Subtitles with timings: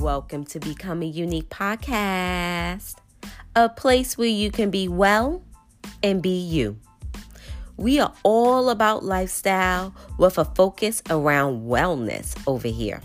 [0.00, 2.94] Welcome to Becoming Unique Podcast,
[3.54, 5.42] a place where you can be well
[6.02, 6.78] and be you.
[7.76, 13.02] We are all about lifestyle with a focus around wellness over here.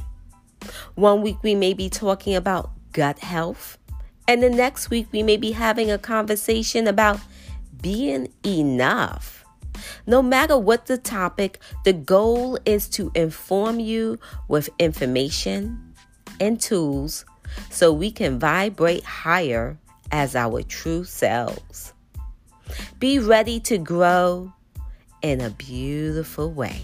[0.94, 3.78] One week we may be talking about gut health,
[4.26, 7.20] and the next week we may be having a conversation about
[7.82, 9.44] being enough.
[10.08, 14.18] No matter what the topic, the goal is to inform you
[14.48, 15.85] with information
[16.40, 17.26] and tools
[17.70, 19.78] so we can vibrate higher
[20.12, 21.94] as our true selves.
[23.00, 24.52] Be ready to grow
[25.22, 26.82] in a beautiful way.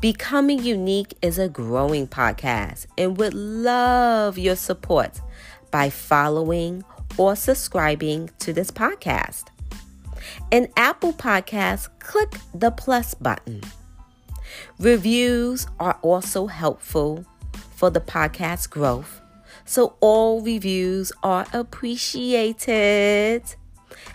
[0.00, 5.20] Becoming Unique is a growing podcast and would love your support
[5.70, 6.84] by following
[7.16, 9.44] or subscribing to this podcast.
[10.50, 13.60] In Apple Podcasts, click the plus button.
[14.78, 17.24] Reviews are also helpful
[17.82, 19.20] for the podcast growth,
[19.64, 23.42] so all reviews are appreciated.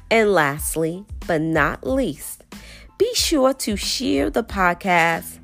[0.10, 2.46] And lastly, but not least,
[2.98, 5.40] be sure to share the podcast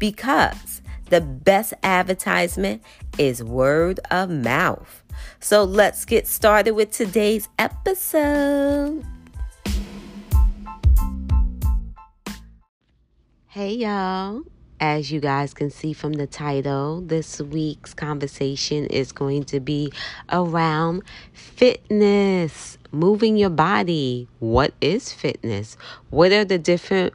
[0.00, 2.82] because the best advertisement
[3.18, 5.04] is word of mouth.
[5.38, 9.04] So let's get started with today's episode.
[13.48, 14.44] Hey, y'all.
[14.78, 19.90] As you guys can see from the title, this week's conversation is going to be
[20.30, 21.02] around
[21.32, 24.28] fitness, moving your body.
[24.38, 25.78] What is fitness?
[26.10, 27.14] What are the different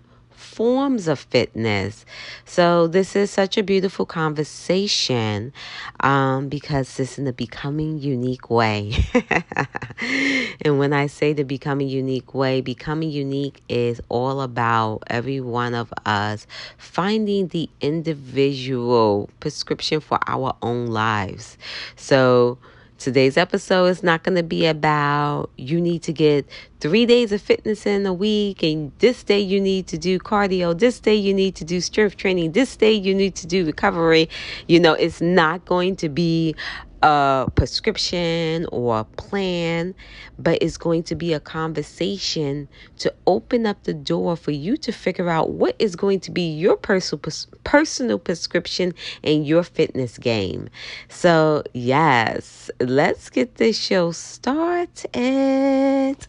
[0.52, 2.06] forms of fitness.
[2.46, 5.54] So, this is such a beautiful conversation
[6.02, 8.94] um, because this is in the becoming unique way.
[10.66, 15.74] and when I say the becoming unique way, becoming unique is all about every one
[15.74, 16.46] of us
[16.78, 21.58] finding the individual prescription for our own lives.
[21.96, 22.58] So,
[23.02, 26.46] Today's episode is not going to be about you need to get
[26.82, 30.78] three days of fitness in a week, and this day you need to do cardio,
[30.78, 34.28] this day you need to do strength training, this day you need to do recovery.
[34.68, 36.56] You know, it's not going to be
[37.04, 39.94] a prescription or a plan,
[40.40, 44.92] but it's going to be a conversation to open up the door for you to
[44.92, 47.22] figure out what is going to be your personal
[47.64, 50.68] personal prescription in your fitness game.
[51.10, 56.28] So, yes, let's get this show started.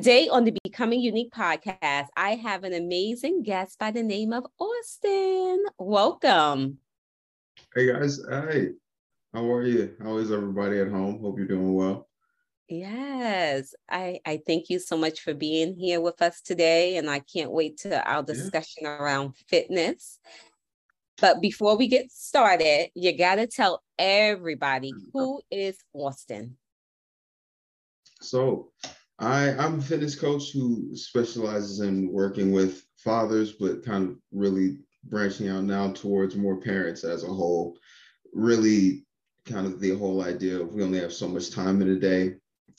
[0.00, 4.46] Today on the Becoming Unique podcast, I have an amazing guest by the name of
[4.58, 5.62] Austin.
[5.78, 6.78] Welcome.
[7.74, 8.18] Hey guys.
[8.26, 8.70] Hey,
[9.34, 9.94] How are you?
[10.02, 11.20] How is everybody at home?
[11.20, 12.08] Hope you're doing well.
[12.66, 16.96] Yes, I, I thank you so much for being here with us today.
[16.96, 18.96] And I can't wait to our discussion yeah.
[18.96, 20.18] around fitness.
[21.20, 26.56] But before we get started, you got to tell everybody who is Austin.
[28.22, 28.72] So,
[29.20, 34.78] I, I'm a fitness coach who specializes in working with fathers, but kind of really
[35.04, 37.76] branching out now towards more parents as a whole.
[38.32, 39.04] Really,
[39.44, 42.36] kind of the whole idea of we only have so much time in a day.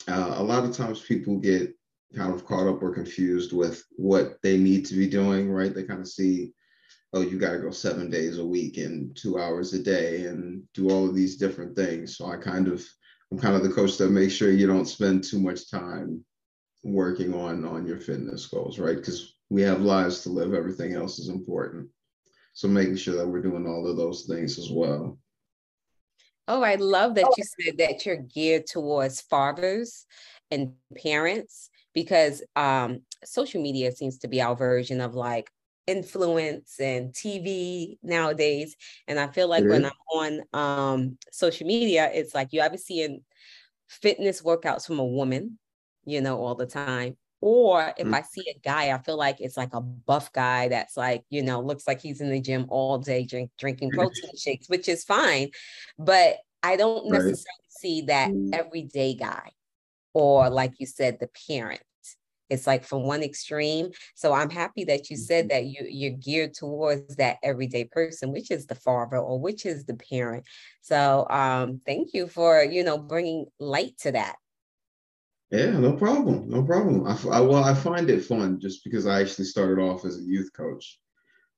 [0.08, 1.72] Uh, a lot of times people get
[2.16, 5.72] kind of caught up or confused with what they need to be doing, right?
[5.72, 6.52] They kind of see,
[7.12, 10.64] oh, you got to go seven days a week and two hours a day and
[10.74, 12.16] do all of these different things.
[12.16, 12.84] So I kind of,
[13.30, 16.24] I'm kind of the coach that makes sure you don't spend too much time
[16.82, 18.96] working on on your fitness goals, right?
[18.96, 20.54] Because we have lives to live.
[20.54, 21.88] Everything else is important.
[22.54, 25.18] So making sure that we're doing all of those things as well.
[26.48, 30.06] Oh, I love that you said that you're geared towards fathers
[30.50, 30.72] and
[31.02, 35.50] parents because um, social media seems to be our version of like
[35.86, 38.76] influence and TV nowadays.
[39.06, 43.22] And I feel like when I'm on um, social media, it's like you ever seeing
[43.88, 45.58] fitness workouts from a woman
[46.04, 47.16] you know, all the time.
[47.40, 48.14] Or if mm-hmm.
[48.14, 51.42] I see a guy, I feel like it's like a buff guy that's like, you
[51.42, 55.02] know, looks like he's in the gym all day drink, drinking protein shakes, which is
[55.02, 55.50] fine.
[55.98, 57.44] But I don't necessarily right.
[57.68, 58.54] see that mm.
[58.54, 59.50] everyday guy
[60.14, 61.80] or like you said, the parent.
[62.50, 63.92] It's like from one extreme.
[64.14, 65.56] So I'm happy that you said mm-hmm.
[65.56, 69.84] that you, you're geared towards that everyday person, which is the father or which is
[69.86, 70.44] the parent.
[70.82, 74.36] So um, thank you for, you know, bringing light to that.
[75.52, 76.48] Yeah, no problem.
[76.48, 77.06] No problem.
[77.06, 80.22] I, I, well, I find it fun just because I actually started off as a
[80.22, 80.98] youth coach.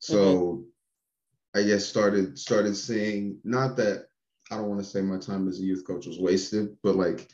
[0.00, 0.66] So
[1.54, 1.58] mm-hmm.
[1.58, 4.06] I guess started started seeing not that
[4.50, 7.28] I don't want to say my time as a youth coach was wasted, but like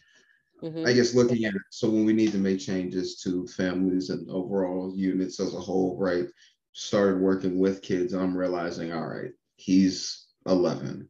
[0.62, 0.87] mm-hmm.
[0.87, 1.62] I guess looking at it.
[1.71, 5.97] So when we need to make changes to families and overall units as a whole,
[5.99, 6.27] right?
[6.73, 11.09] started working with kids, I'm realizing, all right, he's 11.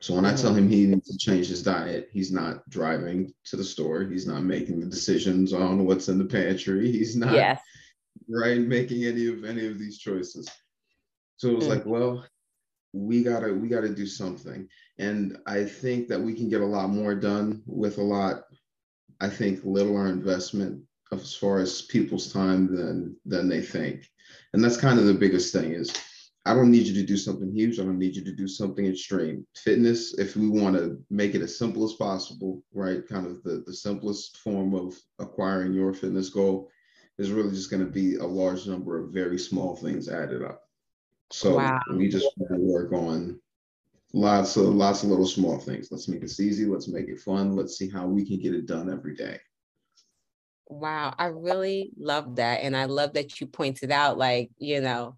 [0.00, 0.34] So when mm-hmm.
[0.34, 4.04] I tell him he needs to change his diet, he's not driving to the store.
[4.04, 6.90] He's not making the decisions on what's in the pantry.
[6.90, 7.60] He's not yes.
[8.28, 10.48] right making any of any of these choices.
[11.36, 11.72] So it was mm-hmm.
[11.74, 12.24] like, well,
[12.92, 14.68] we gotta we gotta do something.
[14.98, 18.44] And I think that we can get a lot more done with a lot,
[19.20, 24.08] I think, littler investment as far as people's time than than they think.
[24.52, 25.92] And that's kind of the biggest thing is
[26.48, 27.78] I don't need you to do something huge.
[27.78, 29.46] I don't need you to do something extreme.
[29.54, 33.06] Fitness, if we want to make it as simple as possible, right?
[33.06, 36.70] Kind of the, the simplest form of acquiring your fitness goal
[37.18, 40.62] is really just going to be a large number of very small things added up.
[41.30, 41.82] So wow.
[41.94, 43.38] we just want to work on
[44.14, 45.88] lots of lots of little small things.
[45.90, 46.64] Let's make it easy.
[46.64, 47.56] Let's make it fun.
[47.56, 49.38] Let's see how we can get it done every day.
[50.70, 52.60] Wow, I really love that.
[52.62, 55.16] And I love that you pointed out, like, you know,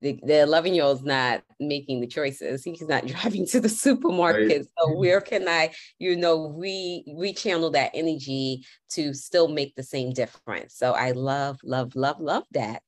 [0.00, 2.64] the, the 11 year old's not making the choices.
[2.64, 4.48] He's not driving to the supermarket.
[4.48, 4.66] Right.
[4.78, 4.98] So mm-hmm.
[4.98, 10.12] where can I, you know, we re channel that energy to still make the same
[10.12, 10.74] difference?
[10.76, 12.82] So I love, love, love, love that.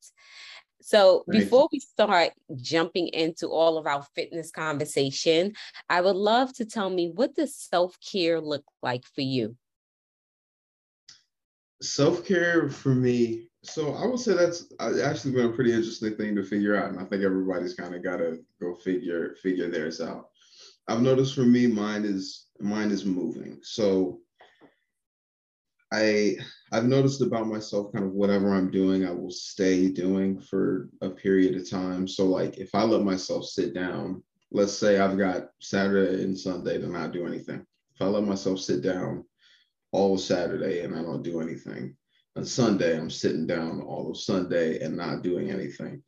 [0.82, 1.40] So right.
[1.40, 5.52] before we start jumping into all of our fitness conversation,
[5.88, 9.56] I would love to tell me what does self-care look like for you?
[11.82, 16.34] self-care for me so i would say that's uh, actually been a pretty interesting thing
[16.34, 20.00] to figure out and i think everybody's kind of got to go figure figure theirs
[20.00, 20.28] out.
[20.88, 23.60] I've noticed for me mine is mine is moving.
[23.62, 24.20] So
[25.92, 26.36] i
[26.72, 31.10] i've noticed about myself kind of whatever i'm doing i will stay doing for a
[31.10, 32.08] period of time.
[32.08, 34.22] So like if i let myself sit down
[34.52, 37.64] let's say i've got saturday and sunday to not do anything.
[37.94, 39.24] If i let myself sit down
[39.92, 41.96] all Saturday and I don't do anything.
[42.36, 46.02] On Sunday, I'm sitting down all of Sunday and not doing anything.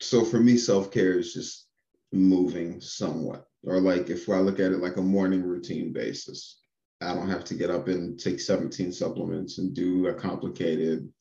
[0.00, 1.66] So for me, self care is just
[2.12, 3.46] moving somewhat.
[3.64, 6.60] Or like if I look at it like a morning routine basis,
[7.00, 11.12] I don't have to get up and take 17 supplements and do a complicated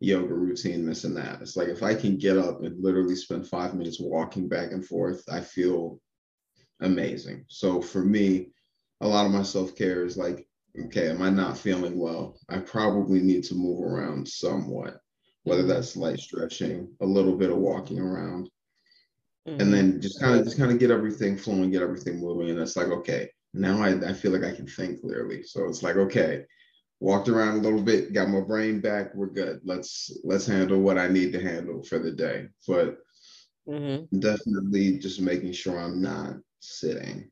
[0.00, 1.40] yoga routine, this and that.
[1.40, 4.84] It's like if I can get up and literally spend five minutes walking back and
[4.84, 6.00] forth, I feel
[6.80, 7.44] amazing.
[7.48, 8.52] So for me,
[9.00, 10.46] a lot of my self care is like
[10.78, 12.38] okay, am I not feeling well?
[12.48, 15.00] I probably need to move around somewhat,
[15.44, 15.70] whether mm-hmm.
[15.70, 18.50] that's light stretching, a little bit of walking around,
[19.48, 19.60] mm-hmm.
[19.60, 22.50] and then just kind of just kind of get everything flowing, get everything moving.
[22.50, 25.42] And it's like, okay, now I, I feel like I can think clearly.
[25.42, 26.44] So it's like, okay,
[27.00, 29.60] walked around a little bit, got my brain back, we're good.
[29.64, 32.46] Let's let's handle what I need to handle for the day.
[32.66, 32.98] But
[33.68, 34.18] mm-hmm.
[34.20, 37.31] definitely just making sure I'm not sitting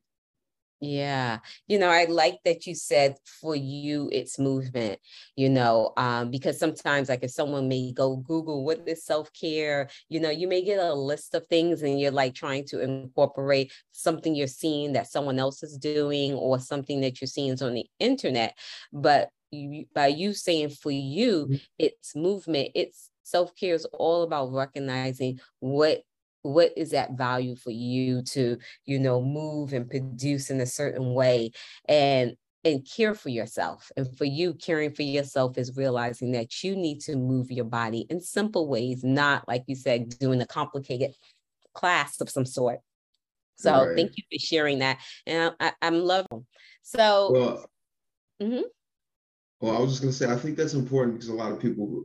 [0.80, 4.98] yeah, you know, I like that you said for you it's movement,
[5.36, 9.90] you know, um, because sometimes, like, if someone may go Google what is self care,
[10.08, 13.72] you know, you may get a list of things and you're like trying to incorporate
[13.92, 17.74] something you're seeing that someone else is doing or something that you're seeing is on
[17.74, 18.56] the internet.
[18.90, 21.54] But you, by you saying for you, mm-hmm.
[21.78, 26.02] it's movement, it's self care is all about recognizing what
[26.42, 28.56] what is that value for you to
[28.86, 31.50] you know move and produce in a certain way
[31.88, 36.76] and and care for yourself and for you caring for yourself is realizing that you
[36.76, 41.12] need to move your body in simple ways not like you said doing a complicated
[41.74, 42.80] class of some sort
[43.56, 43.96] so right.
[43.96, 46.46] thank you for sharing that and I, am loving
[46.82, 47.70] so well,
[48.42, 48.62] mm-hmm.
[49.60, 51.60] well i was just going to say i think that's important because a lot of
[51.60, 52.04] people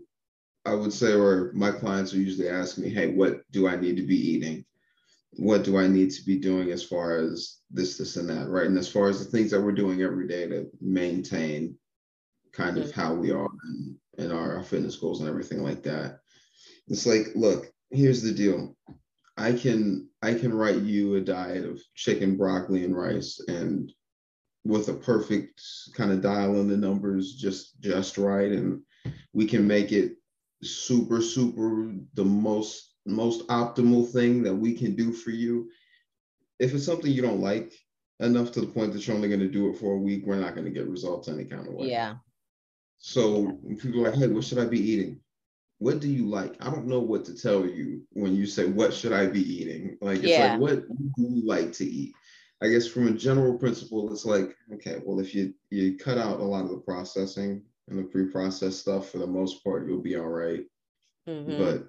[0.65, 3.97] I would say, or my clients are usually asking me, hey, what do I need
[3.97, 4.65] to be eating?
[5.37, 8.65] What do I need to be doing as far as this, this, and that, right?
[8.65, 11.77] And as far as the things that we're doing every day to maintain
[12.53, 12.99] kind of mm-hmm.
[12.99, 16.19] how we are and, and our, our fitness goals and everything like that.
[16.87, 18.75] It's like, look, here's the deal.
[19.37, 23.91] I can I can write you a diet of chicken, broccoli, and rice, and
[24.63, 25.61] with a perfect
[25.93, 28.81] kind of dial in the numbers just just right, and
[29.33, 30.13] we can make it
[30.65, 35.69] super, super the most most optimal thing that we can do for you.
[36.59, 37.73] If it's something you don't like
[38.19, 40.39] enough to the point that you're only going to do it for a week, we're
[40.39, 41.89] not going to get results any kind of way.
[41.89, 42.15] Yeah.
[42.97, 43.75] So yeah.
[43.79, 45.19] people are like, hey, what should I be eating?
[45.79, 46.55] What do you like?
[46.61, 49.97] I don't know what to tell you when you say, what should I be eating?
[50.01, 50.53] Like, it's yeah.
[50.53, 52.13] like, what do you like to eat?
[52.63, 56.39] I guess from a general principle, it's like, okay, well, if you you cut out
[56.39, 60.15] a lot of the processing and the pre-processed stuff for the most part you'll be
[60.15, 60.63] all right.
[61.27, 61.57] mm-hmm.
[61.57, 61.87] but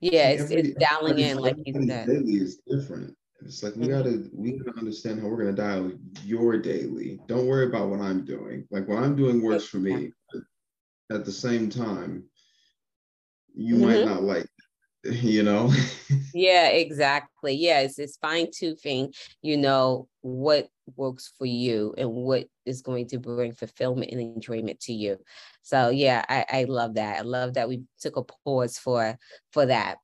[0.00, 3.14] yeah it's, every, it's dialing in like you said daily is different
[3.44, 3.92] it's like we mm-hmm.
[3.92, 5.90] gotta we gotta understand how we're gonna dial
[6.24, 10.10] your daily don't worry about what i'm doing like what i'm doing works for me
[11.10, 12.24] at the same time
[13.54, 13.84] you mm-hmm.
[13.84, 14.46] might not like
[15.10, 15.72] you know?
[16.34, 17.54] Yeah exactly.
[17.54, 23.08] Yeah it's, it's fine toothing you know what works for you and what is going
[23.08, 25.16] to bring fulfillment and enjoyment to you.
[25.62, 27.18] So yeah i, I love that.
[27.18, 29.18] I love that we took a pause for
[29.52, 29.96] for that.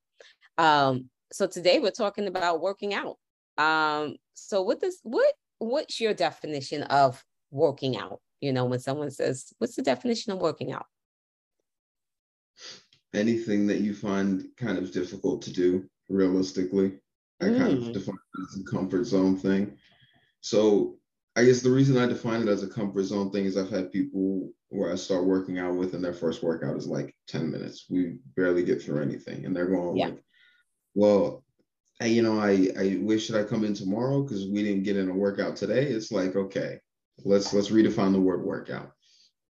[0.57, 3.19] Um so today we're talking about working out.
[3.59, 8.21] Um so what does what what's your definition of working out?
[8.41, 10.87] You know when someone says what's the definition of working out
[13.15, 16.99] anything that you find kind of difficult to do realistically.
[17.41, 17.59] I mm.
[17.59, 17.93] kind of mm.
[17.93, 19.77] define it as a comfort zone thing.
[20.41, 20.97] So
[21.37, 23.93] I guess the reason I define it as a comfort zone thing is I've had
[23.93, 27.87] people where I start working out with and their first workout is like 10 minutes.
[27.91, 29.45] We barely get through anything.
[29.45, 30.07] And they're going yeah.
[30.07, 30.23] like,
[30.95, 31.45] well,
[32.01, 34.97] I, you know, I, I wish that I come in tomorrow because we didn't get
[34.97, 35.85] in a workout today.
[35.85, 36.79] It's like, okay,
[37.25, 38.93] let's let's redefine the word workout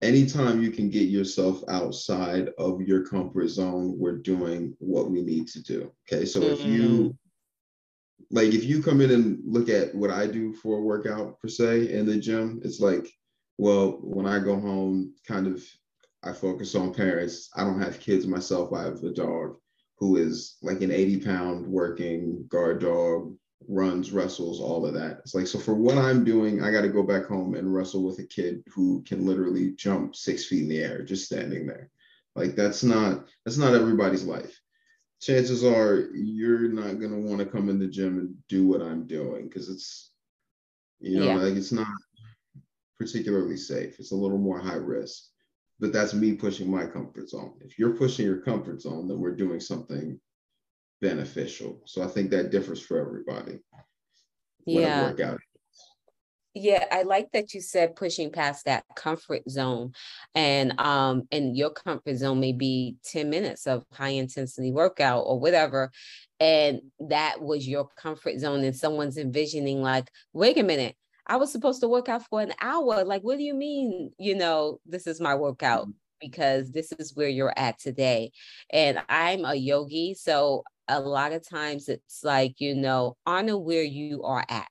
[0.02, 5.48] anytime you can get yourself outside of your comfort zone, we're doing what we need
[5.48, 5.92] to do.
[6.10, 6.24] Okay.
[6.24, 6.52] So mm-hmm.
[6.52, 7.16] if you mm.
[8.30, 11.48] like if you come in and look at what I do for a workout per
[11.48, 13.08] se in the gym, it's like,
[13.58, 15.62] well, when I go home, kind of
[16.22, 17.48] I focus on parents.
[17.56, 18.72] I don't have kids myself.
[18.72, 19.56] I have a dog
[19.98, 23.34] who is like an 80 pound working guard dog
[23.68, 25.18] runs, wrestles, all of that.
[25.18, 28.02] It's like, so for what I'm doing, I got to go back home and wrestle
[28.02, 31.90] with a kid who can literally jump six feet in the air just standing there.
[32.36, 34.58] Like that's not that's not everybody's life.
[35.20, 39.06] Chances are you're not gonna want to come in the gym and do what I'm
[39.06, 40.12] doing because it's
[41.00, 41.34] you know yeah.
[41.34, 41.88] like it's not
[42.98, 43.98] particularly safe.
[43.98, 45.24] It's a little more high risk.
[45.80, 47.54] But that's me pushing my comfort zone.
[47.62, 50.20] If you're pushing your comfort zone, then we're doing something
[51.00, 51.80] beneficial.
[51.86, 53.60] So I think that differs for everybody.
[54.66, 55.12] Yeah.
[56.52, 59.92] Yeah, I like that you said pushing past that comfort zone.
[60.34, 65.38] And um, and your comfort zone may be 10 minutes of high intensity workout or
[65.38, 65.92] whatever.
[66.40, 68.64] And that was your comfort zone.
[68.64, 72.52] And someone's envisioning, like, wait a minute, I was supposed to work out for an
[72.60, 73.04] hour.
[73.04, 74.10] Like, what do you mean?
[74.18, 75.92] You know, this is my workout mm-hmm.
[76.20, 78.32] because this is where you're at today.
[78.72, 80.14] And I'm a yogi.
[80.14, 84.68] So a lot of times it's like, you know, honor where you are at.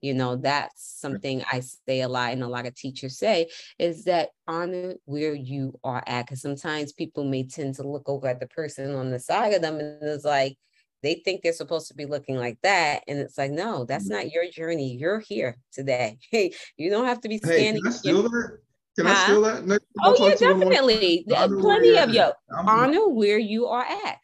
[0.00, 3.48] You know, that's something I say a lot, and a lot of teachers say
[3.80, 6.26] is that honor where you are at.
[6.26, 9.62] Because sometimes people may tend to look over at the person on the side of
[9.62, 10.56] them and it's like,
[11.02, 13.02] they think they're supposed to be looking like that.
[13.06, 14.14] And it's like, no, that's mm-hmm.
[14.14, 14.96] not your journey.
[14.96, 16.18] You're here today.
[16.30, 17.76] Hey, you don't have to be standing.
[17.76, 18.58] Hey, can I steal that?
[18.96, 19.12] Can huh?
[19.12, 19.66] I steal that?
[19.66, 21.24] Next oh, yeah, definitely.
[21.28, 22.30] Plenty of you.
[22.50, 24.18] Honor where you are at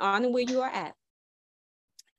[0.00, 0.94] on and where you are at.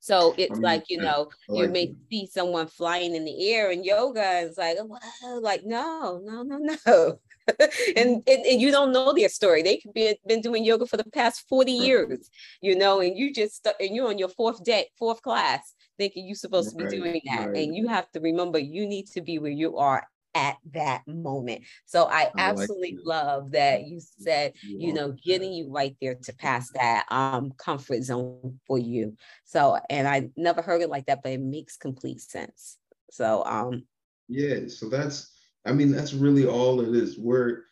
[0.01, 1.95] So it's like, you know, like you may that.
[2.09, 4.43] see someone flying in the air in yoga.
[4.43, 7.19] It's like, well, like, no, no, no, no.
[7.97, 9.61] and, and, and you don't know their story.
[9.61, 12.29] They could be been doing yoga for the past 40 years,
[12.61, 16.35] you know, and you just and you're on your fourth day, fourth class, thinking you're
[16.35, 17.49] supposed right, to be doing that.
[17.49, 17.57] Right.
[17.57, 21.63] And you have to remember you need to be where you are at that moment.
[21.85, 26.15] So I, I absolutely like love that you said, you know, getting you right there
[26.15, 29.15] to pass that um comfort zone for you.
[29.45, 32.77] So and I never heard it like that, but it makes complete sense.
[33.11, 33.83] So um
[34.27, 35.31] yeah, so that's
[35.65, 37.17] I mean that's really all it is.
[37.17, 37.63] We're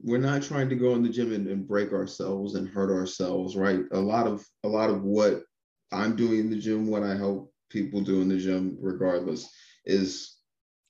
[0.00, 3.56] we're not trying to go in the gym and, and break ourselves and hurt ourselves,
[3.56, 3.80] right?
[3.92, 5.42] A lot of a lot of what
[5.92, 9.48] I'm doing in the gym, what I help people do in the gym, regardless,
[9.84, 10.36] is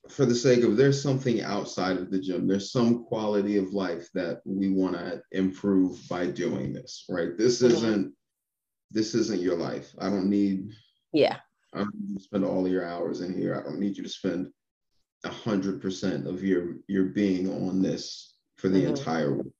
[0.09, 2.47] for the sake of there's something outside of the gym.
[2.47, 7.37] There's some quality of life that we want to improve by doing this right?
[7.37, 7.75] This mm-hmm.
[7.75, 8.13] isn't
[8.91, 9.93] this isn't your life.
[9.99, 10.71] I don't need
[11.13, 11.37] yeah.
[11.73, 13.55] I don't need to spend all your hours in here.
[13.55, 14.51] I don't need you to spend
[15.23, 18.89] a hundred percent of your your being on this for the mm-hmm.
[18.89, 19.53] entire week.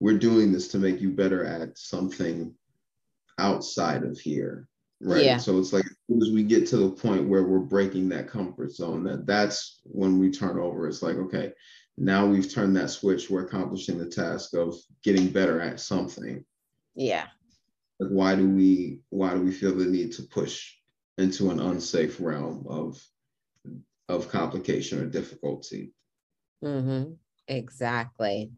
[0.00, 2.54] We're doing this to make you better at something
[3.38, 4.68] outside of here
[5.00, 5.24] right.
[5.24, 5.36] Yeah.
[5.36, 9.04] so it's like as we get to the point where we're breaking that comfort zone
[9.04, 10.88] that that's when we turn over.
[10.88, 11.52] It's like okay
[11.98, 13.28] now we've turned that switch.
[13.28, 16.44] We're accomplishing the task of getting better at something.
[16.94, 17.26] Yeah.
[17.98, 20.74] Like why do we why do we feel the need to push
[21.18, 23.04] into an unsafe realm of
[24.08, 25.92] of complication or difficulty?
[26.64, 27.12] Mm-hmm.
[27.48, 28.52] exactly.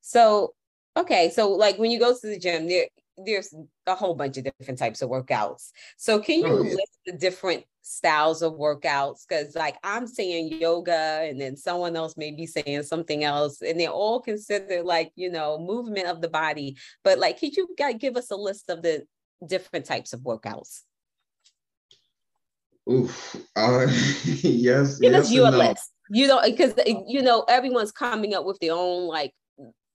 [0.00, 0.54] So
[0.96, 1.30] okay.
[1.30, 2.86] So like when you go to the gym there
[3.24, 3.54] there's
[3.86, 5.70] a whole bunch of different types of workouts.
[5.96, 6.74] So can you oh, yeah.
[6.74, 9.24] list the different styles of workouts?
[9.28, 13.78] Because like I'm saying yoga, and then someone else may be saying something else, and
[13.78, 16.76] they're all considered like you know movement of the body.
[17.04, 19.06] But like, could you give us a list of the
[19.46, 20.82] different types of workouts?
[22.90, 23.36] Oof.
[23.56, 23.86] Uh,
[24.42, 24.98] yes.
[25.00, 25.58] Give yes us your no.
[25.58, 25.90] list.
[26.10, 29.34] You know, because you know everyone's coming up with their own like,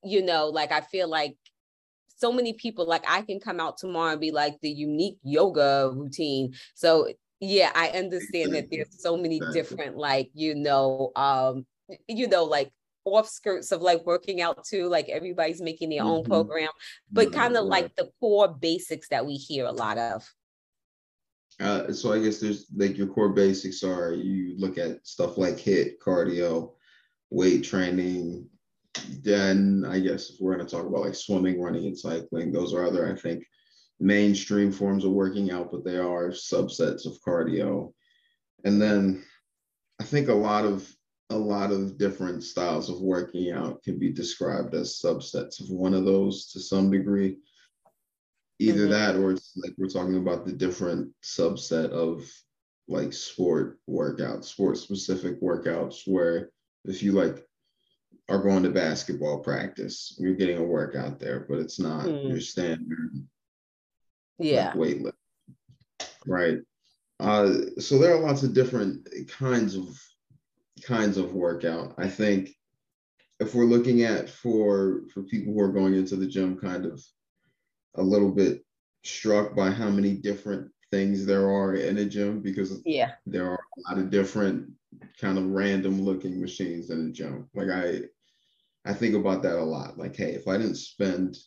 [0.04, 1.34] you know, like I feel like
[2.16, 5.90] so many people like I can come out tomorrow and be like the unique yoga
[5.92, 6.54] routine.
[6.74, 7.08] So
[7.40, 11.66] yeah, I understand that there's so many different like, you know, um,
[12.08, 12.70] you know, like
[13.04, 14.88] off skirts of like working out too.
[14.88, 16.10] Like everybody's making their mm-hmm.
[16.10, 16.70] own program,
[17.10, 20.24] but kind of like the core basics that we hear a lot of.
[21.60, 25.54] Uh, so I guess there's like your core basics are you look at stuff like
[25.54, 26.72] HIIT cardio,
[27.30, 28.48] weight training.
[29.22, 32.72] Then I guess if we're going to talk about like swimming, running, and cycling, those
[32.74, 33.44] are other I think
[34.00, 37.92] mainstream forms of working out, but they are subsets of cardio.
[38.64, 39.24] And then
[40.00, 40.88] I think a lot of
[41.30, 45.94] a lot of different styles of working out can be described as subsets of one
[45.94, 47.38] of those to some degree.
[48.60, 48.90] Either mm-hmm.
[48.90, 52.30] that or it's like we're talking about the different subset of
[52.86, 56.50] like sport workouts, sport specific workouts, where
[56.84, 57.44] if you like
[58.28, 62.28] are going to basketball practice, you're getting a workout there, but it's not mm.
[62.28, 63.26] your standard
[64.38, 65.12] yeah like weightlifting.
[66.26, 66.58] Right.
[67.20, 70.00] Uh, so there are lots of different kinds of
[70.82, 71.94] kinds of workout.
[71.98, 72.50] I think
[73.40, 77.02] if we're looking at for for people who are going into the gym kind of
[77.96, 78.64] a little bit
[79.04, 83.12] struck by how many different things there are in a gym because yeah.
[83.26, 84.70] there are a lot of different
[85.20, 87.48] kind of random looking machines in a gym.
[87.52, 88.02] Like i
[88.84, 89.98] i think about that a lot.
[89.98, 91.38] Like hey if i didn't spend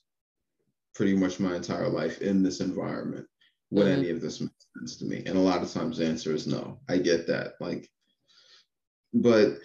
[0.96, 3.25] pretty much my entire life in this environment
[3.72, 4.00] would mm-hmm.
[4.00, 5.24] any of this make sense to me?
[5.25, 6.80] And a lot of times the answer is no.
[6.89, 7.54] I get that.
[7.62, 7.89] Like
[9.13, 9.60] but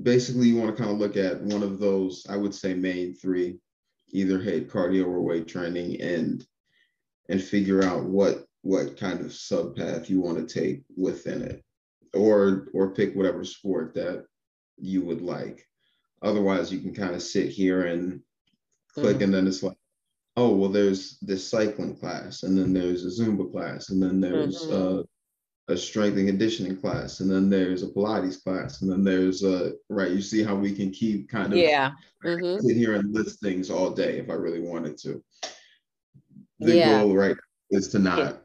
[0.00, 3.14] basically you want to kind of look at one of those i would say main
[3.14, 3.58] three
[4.10, 6.46] either HIIT cardio or weight training and
[7.28, 11.62] and figure out what what kind of subpath you want to take within it
[12.14, 14.24] or or pick whatever sport that
[14.78, 15.68] you would like
[16.22, 18.20] otherwise you can kind of sit here and
[18.94, 19.24] click mm-hmm.
[19.24, 19.76] and then it's like
[20.38, 24.62] oh well there's this cycling class and then there's a zumba class and then there's
[24.62, 25.00] mm-hmm.
[25.00, 25.02] uh,
[25.68, 29.72] a strength and conditioning class and then there's a pilates class and then there's a
[29.90, 31.90] right you see how we can keep kind of yeah
[32.24, 32.66] mm-hmm.
[32.66, 35.22] sit here and list things all day if i really wanted to
[36.60, 37.00] the yeah.
[37.00, 37.36] goal right
[37.70, 38.43] is to not.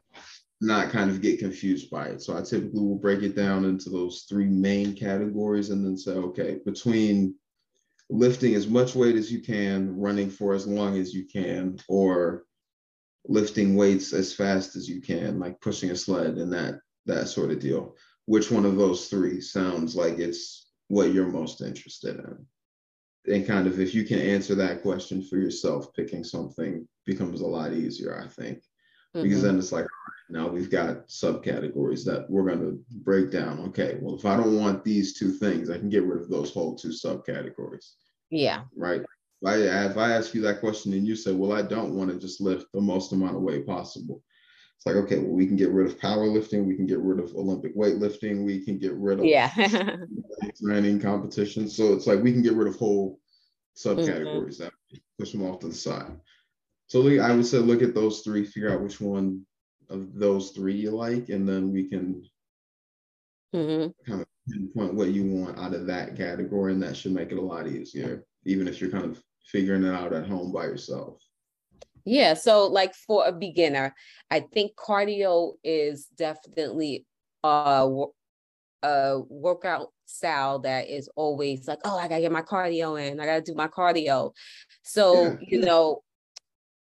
[0.60, 3.88] Not kind of get confused by it so i typically will break it down into
[3.88, 7.34] those three main categories and then say okay between
[8.10, 12.44] lifting as much weight as you can running for as long as you can or
[13.26, 17.50] lifting weights as fast as you can like pushing a sled and that that sort
[17.50, 17.96] of deal.
[18.26, 22.46] Which one of those three sounds like it's what you're most interested in?
[23.32, 27.46] And kind of if you can answer that question for yourself, picking something becomes a
[27.46, 28.58] lot easier, I think.
[29.14, 29.22] Mm-hmm.
[29.22, 29.86] Because then it's like,
[30.30, 33.60] now we've got subcategories that we're going to break down.
[33.68, 36.52] Okay, well, if I don't want these two things, I can get rid of those
[36.52, 37.92] whole two subcategories.
[38.30, 38.62] Yeah.
[38.76, 39.00] Right.
[39.00, 42.10] If I, if I ask you that question and you say, well, I don't want
[42.10, 44.22] to just lift the most amount of weight possible,
[44.80, 47.34] it's like okay well we can get rid of powerlifting we can get rid of
[47.34, 49.52] olympic weightlifting we can get rid of yeah
[50.62, 53.20] running competitions so it's like we can get rid of whole
[53.76, 54.64] subcategories mm-hmm.
[54.64, 54.72] that
[55.18, 56.18] push them off to the side
[56.86, 59.44] so i would say look at those three figure out which one
[59.90, 62.22] of those three you like and then we can
[63.54, 63.90] mm-hmm.
[64.10, 67.38] kind of pinpoint what you want out of that category and that should make it
[67.38, 71.20] a lot easier even if you're kind of figuring it out at home by yourself
[72.04, 72.34] yeah.
[72.34, 73.94] So, like for a beginner,
[74.30, 77.06] I think cardio is definitely
[77.44, 77.88] a,
[78.82, 83.20] a workout style that is always like, oh, I gotta get my cardio in.
[83.20, 84.32] I gotta do my cardio.
[84.82, 85.36] So, yeah.
[85.42, 86.02] you know,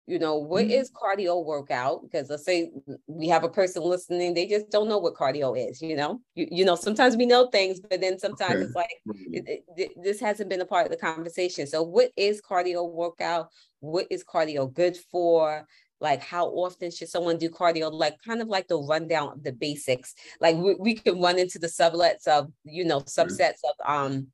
[0.06, 0.72] you know what mm-hmm.
[0.72, 2.02] is cardio workout?
[2.02, 2.70] Because let's say
[3.06, 6.20] we have a person listening they just don't know what cardio is you know?
[6.34, 8.62] You, you know sometimes we know things but then sometimes okay.
[8.62, 11.66] it's like it, it, this hasn't been a part of the conversation.
[11.66, 13.48] So what is cardio workout?
[13.80, 15.66] What is cardio good for?
[16.00, 17.92] Like how often should someone do cardio?
[17.92, 20.14] Like kind of like the rundown of the basics.
[20.40, 24.26] Like we, we can run into the sublets of you know subsets of um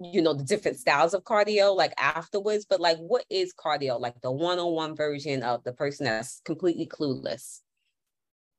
[0.00, 4.00] you know the different styles of cardio like afterwards but like what is cardio?
[4.00, 7.60] Like the one-on-one version of the person that's completely clueless?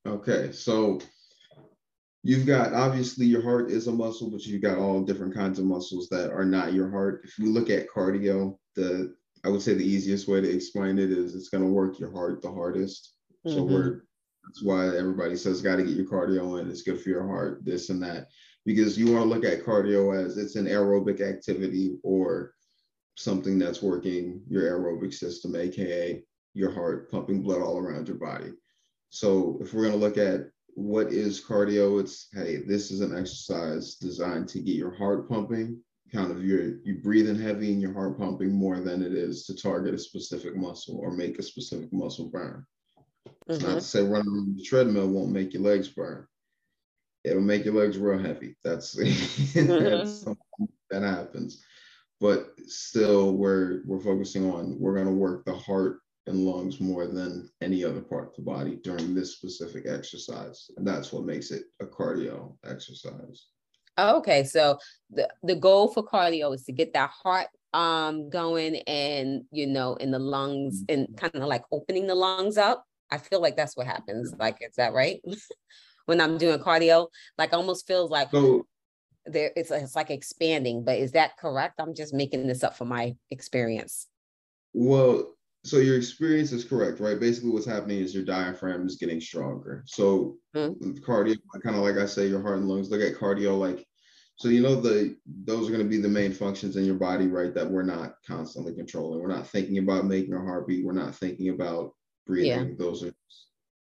[0.08, 0.99] Okay so
[2.23, 5.65] you've got obviously your heart is a muscle but you've got all different kinds of
[5.65, 7.21] muscles that are not your heart.
[7.23, 11.12] If you look at cardio the i would say the easiest way to explain it
[11.12, 13.13] is it's going to work your heart the hardest.
[13.45, 13.58] Mm-hmm.
[13.58, 14.03] so we're
[14.45, 16.69] that's why everybody says got to get your cardio in.
[16.69, 18.27] It's good for your heart this and that
[18.69, 22.53] because you want to look at cardio as it's an aerobic activity or
[23.17, 28.51] something that's working your aerobic system, aka your heart pumping blood all around your body.
[29.10, 33.17] So if we're going to look at what is cardio, it's hey, this is an
[33.17, 35.82] exercise designed to get your heart pumping
[36.13, 39.55] kind of you're you breathing heavy and your heart pumping more than it is to
[39.55, 42.63] target a specific muscle or make a specific muscle burn.
[43.47, 43.67] It's mm-hmm.
[43.67, 46.27] not to say running on the treadmill won't make your legs burn.
[47.23, 48.55] It'll make your legs real heavy.
[48.63, 48.93] That's,
[49.53, 51.63] that's something that happens.
[52.19, 57.08] But still, we're we're focusing on we're going to work the heart and lungs more
[57.08, 61.51] than any other part of the body during this specific exercise, and that's what makes
[61.51, 63.47] it a cardio exercise.
[63.97, 64.77] Okay, so
[65.10, 69.93] the the goal for cardio is to get that heart um going and you know
[69.95, 71.15] in the lungs and mm-hmm.
[71.15, 72.84] kind of like opening the lungs up.
[73.12, 74.34] I feel like that's what happens.
[74.38, 75.21] Like, is that right?
[76.09, 78.65] when I'm doing cardio, like almost feels like so,
[79.25, 80.83] there it's it's like expanding.
[80.83, 81.75] But is that correct?
[81.79, 84.07] I'm just making this up for my experience.
[84.73, 87.19] Well, so your experience is correct, right?
[87.19, 89.83] Basically, what's happening is your diaphragm is getting stronger.
[89.85, 90.91] So mm-hmm.
[91.05, 92.89] cardio, kind of like I say, your heart and lungs.
[92.89, 93.85] Look at cardio like
[94.37, 97.27] so you know the those are going to be the main functions in your body,
[97.27, 97.53] right?
[97.53, 99.21] That we're not constantly controlling.
[99.21, 100.85] We're not thinking about making a heartbeat.
[100.85, 101.91] We're not thinking about
[102.25, 102.69] breathing.
[102.69, 102.75] Yeah.
[102.77, 103.13] Those are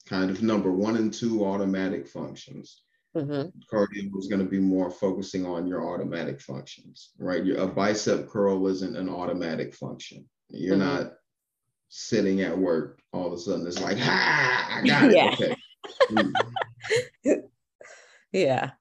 [0.08, 2.82] kind of number one and two automatic functions.
[3.16, 3.50] Mm-hmm.
[3.72, 7.46] Cardio is going to be more focusing on your automatic functions, right?
[7.46, 10.28] Your, a bicep curl isn't an automatic function.
[10.50, 11.04] You're mm-hmm.
[11.04, 11.14] not
[11.90, 13.68] sitting at work all of a sudden.
[13.68, 15.16] It's like, ha, I got it.
[15.16, 15.36] Yeah.
[17.32, 17.42] Okay.
[18.32, 18.72] yeah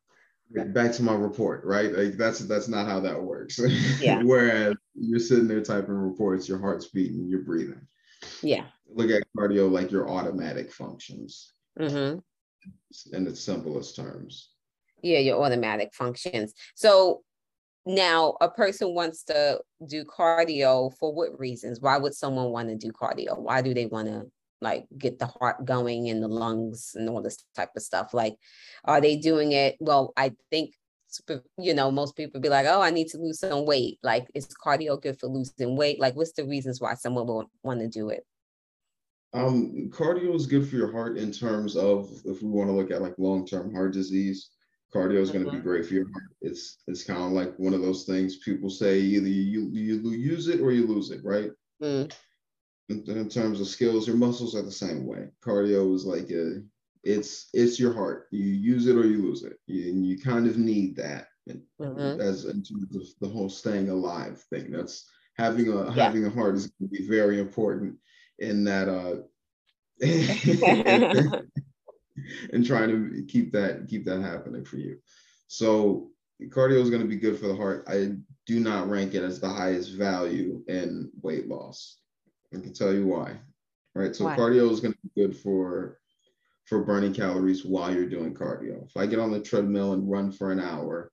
[0.52, 1.92] back to my report, right?
[1.92, 3.60] Like that's that's not how that works.
[4.00, 4.22] Yeah.
[4.24, 7.86] Whereas you're sitting there typing reports, your heart's beating, you're breathing.
[8.42, 8.64] Yeah.
[8.92, 11.52] Look at cardio like your automatic functions.
[11.78, 12.18] Mm-hmm.
[13.16, 14.50] In its simplest terms.
[15.02, 16.54] Yeah, your automatic functions.
[16.74, 17.22] So
[17.86, 21.80] now a person wants to do cardio for what reasons?
[21.80, 23.38] Why would someone want to do cardio?
[23.38, 24.26] Why do they want to
[24.62, 28.36] like get the heart going and the lungs and all this type of stuff like
[28.84, 30.72] are they doing it well i think
[31.58, 34.48] you know most people be like oh i need to lose some weight like is
[34.64, 38.08] cardio good for losing weight like what's the reasons why someone will want to do
[38.08, 38.24] it
[39.34, 42.90] um cardio is good for your heart in terms of if we want to look
[42.90, 44.50] at like long-term heart disease
[44.94, 45.58] cardio is going to mm-hmm.
[45.58, 48.68] be great for your heart it's it's kind of like one of those things people
[48.68, 51.50] say either you you, you use it or you lose it right
[51.82, 52.12] mm
[52.92, 55.28] in, in terms of skills, your muscles are the same way.
[55.44, 56.62] Cardio is like a,
[57.04, 58.28] it's it's your heart.
[58.30, 62.20] You use it or you lose it, you, and you kind of need that mm-hmm.
[62.20, 64.70] as in terms of the whole staying alive thing.
[64.70, 66.04] That's having a yeah.
[66.04, 67.96] having a heart is going to be very important
[68.38, 69.16] in that uh
[72.52, 74.98] and trying to keep that keep that happening for you.
[75.48, 76.10] So
[76.48, 77.84] cardio is going to be good for the heart.
[77.88, 78.12] I
[78.46, 81.98] do not rank it as the highest value in weight loss.
[82.54, 83.36] I can tell you why.
[83.94, 84.14] Right.
[84.14, 84.36] So why?
[84.36, 85.98] cardio is going to be good for
[86.66, 88.86] for burning calories while you're doing cardio.
[88.86, 91.10] If I get on the treadmill and run for an hour,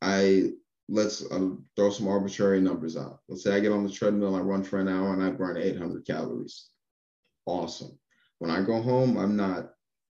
[0.00, 0.52] I
[0.88, 3.20] let's uh, throw some arbitrary numbers out.
[3.28, 5.56] Let's say I get on the treadmill, I run for an hour, and I burn
[5.56, 6.68] 800 calories.
[7.46, 7.98] Awesome.
[8.38, 9.70] When I go home, I'm not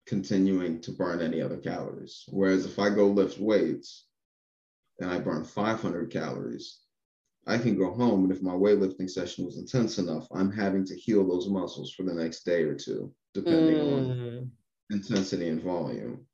[0.07, 2.25] continuing to burn any other calories.
[2.29, 4.07] Whereas if I go lift weights
[5.01, 6.81] and I burn 500 calories,
[7.47, 10.97] I can go home, and if my weightlifting session was intense enough, I'm having to
[10.97, 13.93] heal those muscles for the next day or two, depending mm.
[13.93, 14.51] on
[14.91, 16.27] intensity and volume.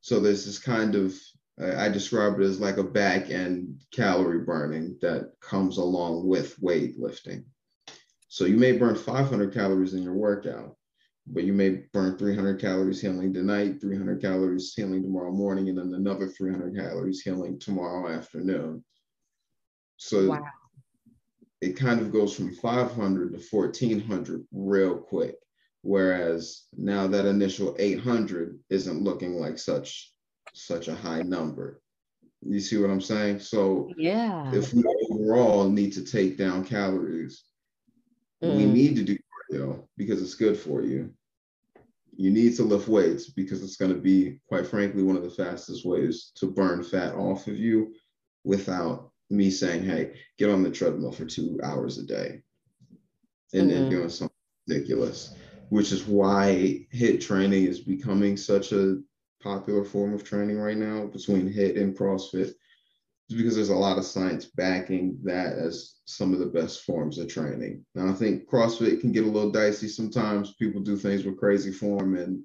[0.00, 1.14] So there's this kind of
[1.60, 7.44] I describe it as like a back end calorie burning that comes along with weightlifting.
[8.28, 10.76] So you may burn 500 calories in your workout,
[11.28, 15.94] but you may burn 300 calories healing tonight, 300 calories healing tomorrow morning, and then
[15.94, 18.84] another 300 calories healing tomorrow afternoon.
[19.96, 20.42] So wow.
[21.60, 25.36] it kind of goes from 500 to 1400 real quick.
[25.82, 30.13] Whereas now that initial 800 isn't looking like such
[30.54, 31.80] such a high number.
[32.46, 33.40] You see what I'm saying?
[33.40, 37.44] So yeah, if we overall need to take down calories,
[38.42, 38.56] mm.
[38.56, 39.16] we need to do
[39.50, 41.12] cardio because it's good for you.
[42.16, 45.30] You need to lift weights because it's going to be, quite frankly, one of the
[45.30, 47.94] fastest ways to burn fat off of you
[48.44, 52.42] without me saying, hey, get on the treadmill for two hours a day
[53.52, 53.90] and then mm-hmm.
[53.90, 54.36] doing something
[54.68, 55.34] ridiculous,
[55.70, 59.00] which is why HIIT training is becoming such a
[59.44, 62.54] popular form of training right now between HIIT and CrossFit.
[63.28, 67.18] It's because there's a lot of science backing that as some of the best forms
[67.18, 67.84] of training.
[67.94, 70.54] Now, I think CrossFit can get a little dicey sometimes.
[70.54, 72.42] People do things with crazy form and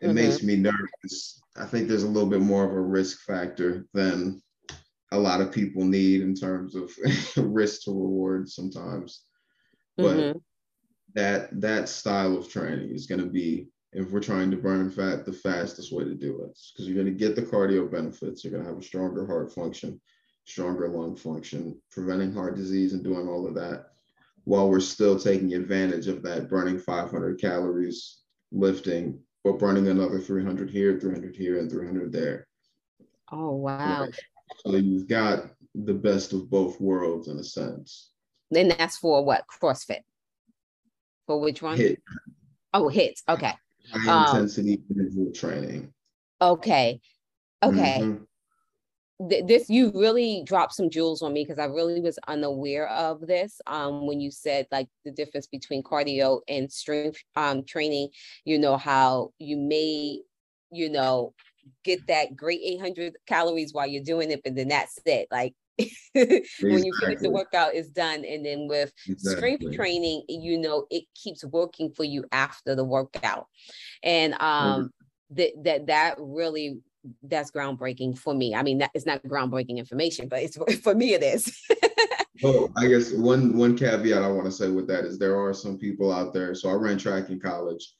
[0.00, 0.14] it mm-hmm.
[0.14, 1.40] makes me nervous.
[1.56, 4.42] I think there's a little bit more of a risk factor than
[5.12, 6.90] a lot of people need in terms of
[7.36, 9.22] risk to reward sometimes.
[9.96, 10.38] But mm-hmm.
[11.14, 15.24] that that style of training is going to be if we're trying to burn fat,
[15.24, 18.44] the fastest way to do it because you're going to get the cardio benefits.
[18.44, 20.00] You're going to have a stronger heart function.
[20.44, 23.90] stronger lung function, preventing heart disease, and doing all of that
[24.44, 28.18] while we're still taking advantage of that burning 500 calories
[28.52, 32.46] lifting, but burning another 300 here, 300 here, and 300 there.
[33.30, 34.02] Oh, wow.
[34.02, 34.14] Right.
[34.64, 38.10] So you've got the best of both worlds in a sense.
[38.50, 39.44] Then that's for what?
[39.46, 40.00] CrossFit.
[41.26, 41.78] For which one?
[41.78, 41.98] HIIT.
[42.74, 43.22] Oh, HIIT.
[43.28, 43.52] Okay.
[43.92, 45.92] High um, intensity individual training.
[46.40, 47.00] Okay.
[47.62, 47.98] Okay.
[48.00, 48.24] Mm-hmm
[49.20, 53.60] this you really dropped some jewels on me because I really was unaware of this.
[53.66, 58.08] Um, when you said like the difference between cardio and strength um, training,
[58.46, 60.20] you know how you may,
[60.72, 61.34] you know,
[61.84, 65.28] get that great 800 calories while you're doing it, but then that's it.
[65.30, 65.54] Like
[66.14, 69.36] when you finish the workout is done and then with exactly.
[69.36, 73.46] strength training you know it keeps working for you after the workout
[74.02, 74.90] and um
[75.30, 76.80] that that that really
[77.22, 78.54] that's groundbreaking for me.
[78.54, 81.52] I mean, that it's not groundbreaking information, but it's for me it is.
[82.44, 85.54] oh, I guess one one caveat I want to say with that is there are
[85.54, 86.54] some people out there.
[86.54, 87.94] So I ran track in college.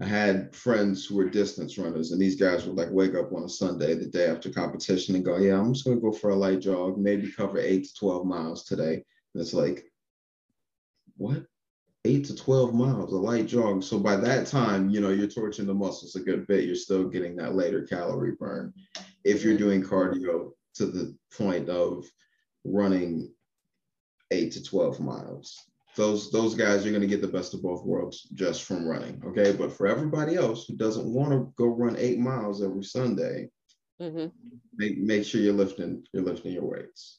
[0.00, 3.44] I had friends who were distance runners, and these guys would like wake up on
[3.44, 6.36] a Sunday, the day after competition, and go, "Yeah, I'm just gonna go for a
[6.36, 9.90] light jog, maybe cover eight to twelve miles today." And it's like,
[11.16, 11.46] what?
[12.04, 13.82] eight to 12 miles, a light jog.
[13.82, 16.64] So by that time, you know, you're torching the muscles a good bit.
[16.64, 18.72] You're still getting that later calorie burn.
[19.24, 19.64] If you're mm-hmm.
[19.64, 22.04] doing cardio to the point of
[22.64, 23.32] running
[24.30, 27.84] eight to 12 miles, those those guys you're going to get the best of both
[27.84, 29.22] worlds just from running.
[29.26, 29.52] Okay.
[29.52, 33.48] But for everybody else who doesn't want to go run eight miles every Sunday,
[34.00, 34.26] mm-hmm.
[34.76, 37.18] make, make sure you're lifting, you're lifting your weights.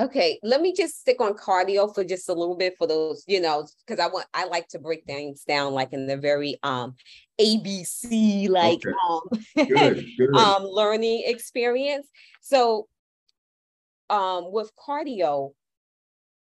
[0.00, 3.38] Okay, let me just stick on cardio for just a little bit for those, you
[3.38, 6.94] know, because I want I like to break things down like in the very um
[7.38, 8.96] ABC like okay.
[9.08, 10.36] um good, good.
[10.36, 12.08] um learning experience.
[12.40, 12.88] So
[14.08, 15.52] um with cardio,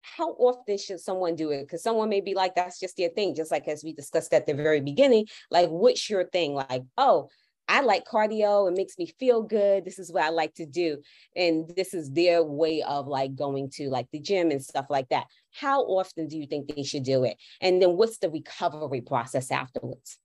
[0.05, 1.63] how often should someone do it?
[1.63, 4.47] Because someone may be like, that's just their thing, just like as we discussed at
[4.47, 5.27] the very beginning.
[5.51, 6.55] Like, what's your thing?
[6.55, 7.29] Like, oh,
[7.67, 8.69] I like cardio.
[8.69, 9.85] It makes me feel good.
[9.85, 10.99] This is what I like to do.
[11.35, 15.09] And this is their way of like going to like the gym and stuff like
[15.09, 15.25] that.
[15.53, 17.39] How often do you think they should do it?
[17.63, 20.19] And then what's the recovery process afterwards?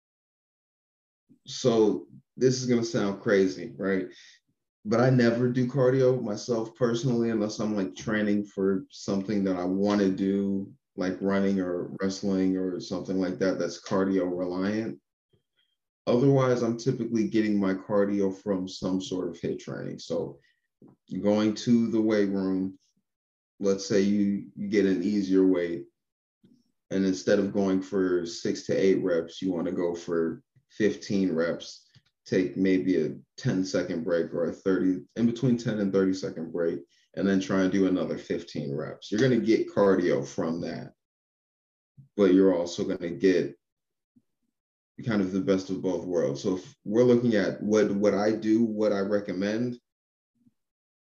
[1.45, 4.07] So this is going to sound crazy, right?
[4.85, 9.65] But I never do cardio myself personally unless I'm like training for something that I
[9.65, 14.99] want to do, like running or wrestling or something like that that's cardio reliant
[16.09, 19.99] Otherwise, I'm typically getting my cardio from some sort of HIIT training.
[19.99, 20.39] So
[21.21, 22.79] going to the weight room,
[23.59, 25.85] let's say you, you get an easier weight,
[26.89, 31.31] and instead of going for six to eight reps, you want to go for 15
[31.31, 31.88] reps,
[32.29, 36.51] take maybe a 10 second break or a 30, in between 10 and 30 second
[36.51, 36.79] break,
[37.15, 39.11] and then try and do another 15 reps.
[39.11, 40.93] You're going to get cardio from that,
[42.15, 43.55] but you're also going to get
[45.05, 46.43] kind of the best of both worlds.
[46.43, 49.79] So if we're looking at what what I do, what I recommend,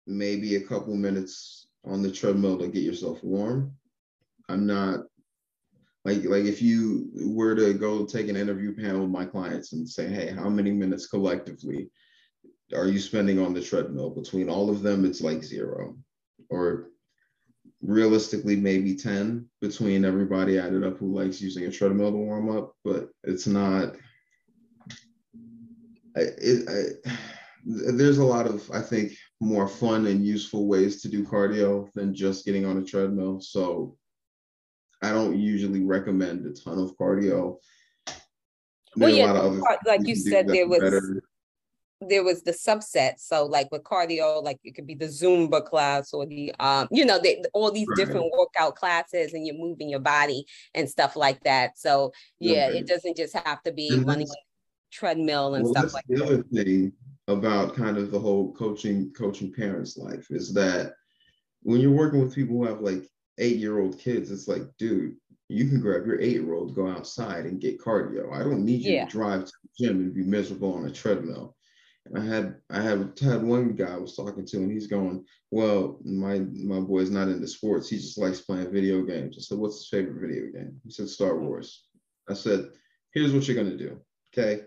[0.06, 3.76] maybe a couple minutes on the treadmill to get yourself warm.
[4.48, 5.00] I'm not
[6.04, 9.88] like like if you were to go take an interview panel with my clients and
[9.88, 11.90] say, hey, how many minutes collectively
[12.74, 14.10] are you spending on the treadmill?
[14.10, 15.96] Between all of them, it's like zero.
[16.50, 16.90] Or
[17.82, 22.74] realistically maybe 10 between everybody added up who likes using a treadmill to warm up,
[22.84, 23.94] but it's not.
[26.16, 27.10] It, I,
[27.64, 32.14] there's a lot of, I think, more fun and useful ways to do cardio than
[32.14, 33.40] just getting on a treadmill.
[33.40, 33.96] So
[35.04, 37.58] I don't usually recommend a ton of cardio.
[38.06, 38.14] There
[38.96, 39.32] well, yeah,
[39.86, 41.22] like you said, there was better
[42.08, 43.18] there was the subset.
[43.18, 47.04] So like with cardio, like it could be the Zumba class or the um, you
[47.04, 47.96] know, the, all these right.
[47.96, 51.78] different workout classes and you're moving your body and stuff like that.
[51.78, 54.28] So yeah, it doesn't just have to be and running
[54.92, 56.26] treadmill and well, stuff like the that.
[56.26, 56.92] The other thing
[57.28, 60.94] about kind of the whole coaching coaching parents life is that
[61.62, 63.04] when you're working with people who have like
[63.38, 65.16] eight year old kids, it's like, dude,
[65.48, 68.32] you can grab your eight year old, go outside and get cardio.
[68.32, 69.04] I don't need you yeah.
[69.04, 71.56] to drive to the gym and be miserable on a treadmill.
[72.06, 75.24] And I had I had had one guy I was talking to, and he's going,
[75.50, 77.88] "Well, my my boy's not into sports.
[77.88, 81.08] He just likes playing video games." I said, "What's his favorite video game?" He said,
[81.08, 81.46] "Star hmm.
[81.46, 81.84] Wars."
[82.28, 82.68] I said,
[83.14, 83.98] "Here's what you're gonna do.
[84.36, 84.64] Okay,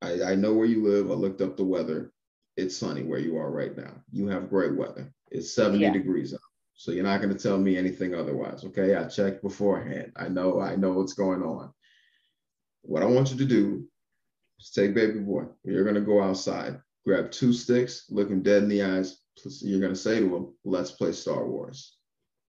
[0.00, 1.10] I, I know where you live.
[1.10, 2.12] I looked up the weather.
[2.56, 3.94] It's sunny where you are right now.
[4.12, 5.12] You have great weather.
[5.30, 5.92] It's 70 yeah.
[5.92, 6.40] degrees out.
[6.82, 8.64] So you're not going to tell me anything otherwise.
[8.64, 8.96] Okay.
[8.96, 10.10] I checked beforehand.
[10.16, 11.72] I know, I know what's going on.
[12.82, 13.86] What I want you to do
[14.58, 15.44] is take baby boy.
[15.62, 19.20] You're gonna go outside, grab two sticks, look him dead in the eyes,
[19.60, 21.98] you're going to say to him, let's play Star Wars.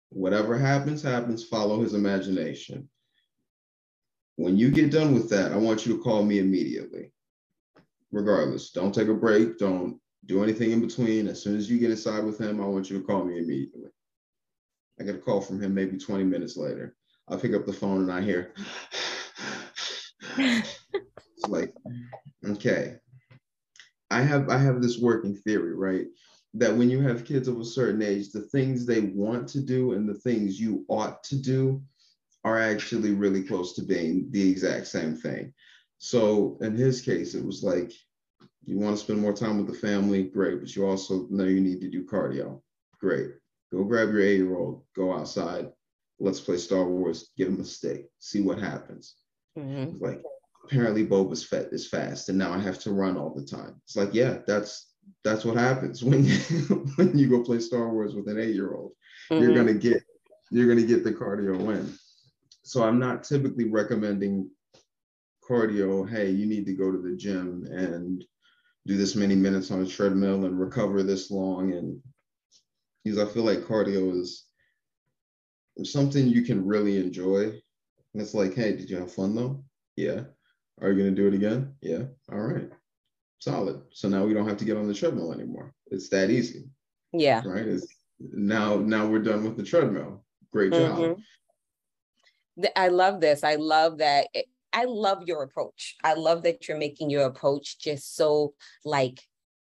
[0.09, 2.89] Whatever happens, happens, follow his imagination.
[4.35, 7.13] When you get done with that, I want you to call me immediately.
[8.11, 11.29] Regardless, don't take a break, don't do anything in between.
[11.29, 13.91] As soon as you get inside with him, I want you to call me immediately.
[14.99, 16.95] I get a call from him maybe 20 minutes later.
[17.29, 18.55] I pick up the phone and I hear,
[21.49, 21.75] like,
[22.45, 22.97] okay.
[24.11, 26.07] I have I have this working theory, right?
[26.55, 29.93] That when you have kids of a certain age, the things they want to do
[29.93, 31.83] and the things you ought to do
[32.45, 35.53] are actually really close to being the exact same thing.
[35.99, 37.93] So in his case, it was like,
[38.65, 41.61] you want to spend more time with the family, great, but you also know you
[41.61, 42.61] need to do cardio.
[43.01, 43.33] Great.
[43.73, 45.71] Go grab your eight year old, go outside,
[46.21, 49.15] let's play Star Wars, give him a stick, see what happens.
[49.59, 50.03] Mm-hmm.
[50.05, 50.23] Like,
[50.65, 53.81] apparently Boba Fett is fast, and now I have to run all the time.
[53.85, 54.93] It's like, yeah, that's
[55.25, 56.37] that's what happens when you
[56.97, 58.93] when you go play Star Wars with an eight year old.
[59.31, 59.43] Mm-hmm.
[59.43, 60.03] You're gonna get
[60.51, 61.93] you're gonna get the cardio win.
[62.63, 64.51] So I'm not typically recommending
[65.49, 66.09] cardio.
[66.09, 68.25] Hey, you need to go to the gym and
[68.87, 71.73] do this many minutes on a treadmill and recover this long.
[71.73, 72.01] And
[73.07, 74.47] because I feel like cardio is
[75.85, 77.45] something you can really enjoy.
[77.45, 79.63] And it's like, hey, did you have fun though?
[79.95, 80.23] Yeah.
[80.83, 81.75] Are you going to do it again?
[81.81, 82.03] Yeah.
[82.33, 82.69] All right.
[83.39, 83.83] Solid.
[83.93, 85.73] So now we don't have to get on the treadmill anymore.
[85.87, 86.65] It's that easy.
[87.13, 87.43] Yeah.
[87.47, 87.69] Right.
[87.69, 87.87] It's
[88.19, 90.25] now, now we're done with the treadmill.
[90.51, 90.99] Great job.
[90.99, 92.65] Mm-hmm.
[92.75, 93.45] I love this.
[93.45, 94.27] I love that.
[94.73, 95.95] I love your approach.
[96.03, 99.21] I love that you're making your approach just so like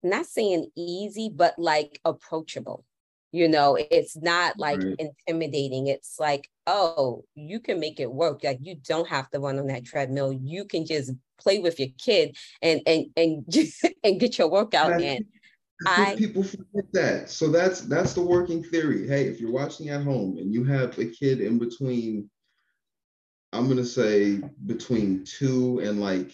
[0.02, 2.84] not saying easy, but like approachable
[3.32, 4.96] you know it's not like right.
[4.98, 5.88] intimidating.
[5.88, 8.44] It's like oh you can make it work.
[8.44, 10.32] Like you don't have to run on that treadmill.
[10.32, 15.00] You can just play with your kid and and and just, and get your workout
[15.00, 15.26] in.
[15.84, 17.30] I, people forget that.
[17.30, 19.08] So that's that's the working theory.
[19.08, 22.30] Hey if you're watching at home and you have a kid in between
[23.52, 26.32] i'm going to say between 2 and like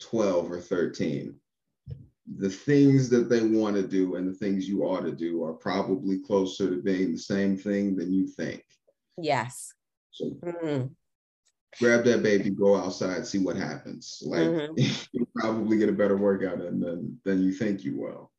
[0.00, 1.34] 12 or 13
[2.26, 5.52] the things that they want to do and the things you ought to do are
[5.52, 8.64] probably closer to being the same thing than you think.
[9.18, 9.72] Yes.
[10.10, 10.86] So mm-hmm.
[11.78, 14.22] grab that baby, go outside, see what happens.
[14.24, 14.74] Like mm-hmm.
[15.12, 18.30] you probably get a better workout than than you think you will.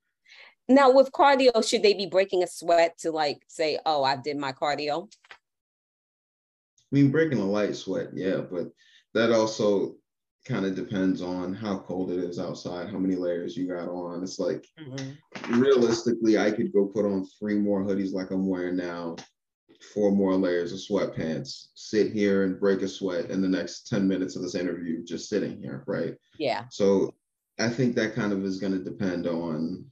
[0.68, 4.38] Now with cardio, should they be breaking a sweat to like say, oh, I did
[4.38, 5.08] my cardio?
[5.32, 5.36] I
[6.92, 8.72] mean, breaking a light sweat, yeah, but
[9.14, 9.96] that also
[10.46, 14.22] kind of depends on how cold it is outside, how many layers you got on.
[14.22, 15.60] It's like mm-hmm.
[15.60, 19.16] realistically, I could go put on three more hoodies like I'm wearing now,
[19.94, 24.08] four more layers of sweatpants, sit here and break a sweat in the next 10
[24.08, 26.14] minutes of this interview, just sitting here, right?
[26.38, 26.66] Yeah.
[26.70, 27.14] So
[27.60, 29.86] I think that kind of is going to depend on.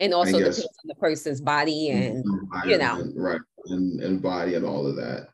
[0.00, 2.24] And also depends on the person's body and,
[2.64, 3.04] you know.
[3.14, 3.40] Right.
[3.66, 5.28] And, and body and all of that.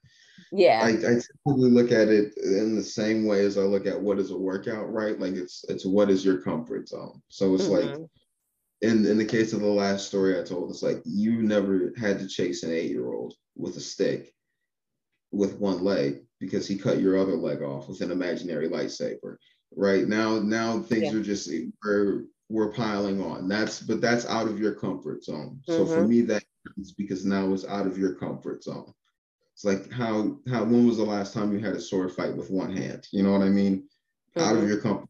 [0.57, 0.81] Yeah.
[0.83, 4.19] I, I typically look at it in the same way as I look at what
[4.19, 5.19] is a workout, right?
[5.19, 7.21] Like it's it's what is your comfort zone.
[7.29, 7.91] So it's mm-hmm.
[7.91, 8.09] like
[8.83, 12.21] in in the case of the last story I told, it's like you never had
[12.21, 14.33] to chase an eight-year-old with a stick
[15.33, 19.37] with one leg because he cut your other leg off with an imaginary lightsaber.
[19.77, 21.19] Right now, now things yeah.
[21.19, 21.51] are just
[21.85, 23.49] we're we're piling on.
[23.49, 25.61] That's but that's out of your comfort zone.
[25.69, 25.73] Mm-hmm.
[25.73, 26.09] So for mm-hmm.
[26.09, 26.45] me, that
[26.79, 28.93] is because now it's out of your comfort zone.
[29.55, 32.51] It's like how how when was the last time you had a sword fight with
[32.51, 33.07] one hand?
[33.13, 33.85] You know what I mean?
[34.37, 34.41] Mm-hmm.
[34.41, 34.69] Out of mm-hmm.
[34.69, 35.09] your comfort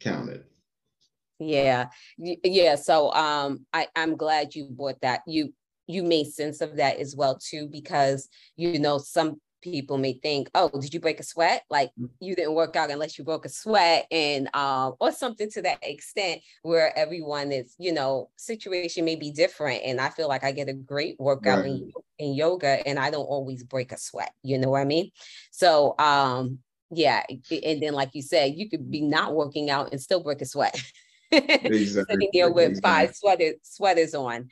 [0.00, 0.44] counted.
[1.38, 1.88] Yeah.
[2.18, 2.74] Yeah.
[2.74, 5.22] So um I, I'm glad you brought that.
[5.26, 5.54] You
[5.86, 10.50] you made sense of that as well too, because you know, some people may think,
[10.54, 11.62] oh, did you break a sweat?
[11.70, 12.10] Like mm.
[12.20, 15.78] you didn't work out unless you broke a sweat and um or something to that
[15.82, 19.82] extent where everyone is, you know, situation may be different.
[19.84, 21.66] And I feel like I get a great workout right.
[21.66, 24.32] in, in yoga and I don't always break a sweat.
[24.42, 25.10] You know what I mean?
[25.50, 26.58] So um
[26.94, 30.42] yeah, and then like you said, you could be not working out and still break
[30.42, 30.78] a sweat.
[31.34, 31.86] Exactly.
[31.86, 34.50] Sitting there with five sweaters sweaters on.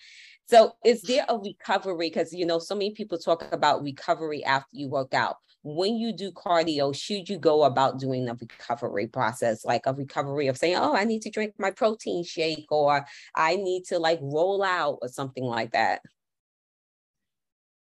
[0.50, 2.08] So is there a recovery?
[2.08, 5.36] Because you know, so many people talk about recovery after you work out.
[5.62, 10.48] When you do cardio, should you go about doing a recovery process, like a recovery
[10.48, 14.18] of saying, "Oh, I need to drink my protein shake," or "I need to like
[14.20, 16.02] roll out," or something like that?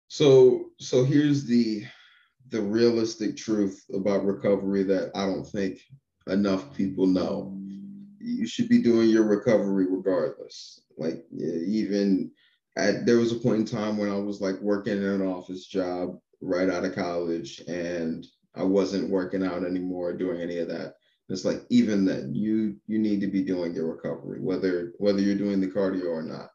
[0.06, 1.84] So, so here's the
[2.50, 5.80] the realistic truth about recovery that I don't think
[6.28, 7.58] enough people know.
[8.20, 10.82] You should be doing your recovery regardless.
[10.96, 12.30] Like even
[12.76, 15.66] at, there was a point in time when I was like working in an office
[15.66, 20.94] job right out of college and I wasn't working out anymore, doing any of that.
[21.28, 25.34] It's like even then, you you need to be doing your recovery, whether whether you're
[25.36, 26.50] doing the cardio or not.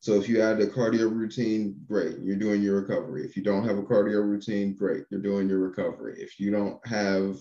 [0.00, 3.24] So if you add a cardio routine, great, you're doing your recovery.
[3.24, 6.16] If you don't have a cardio routine, great, you're doing your recovery.
[6.20, 7.36] If you don't have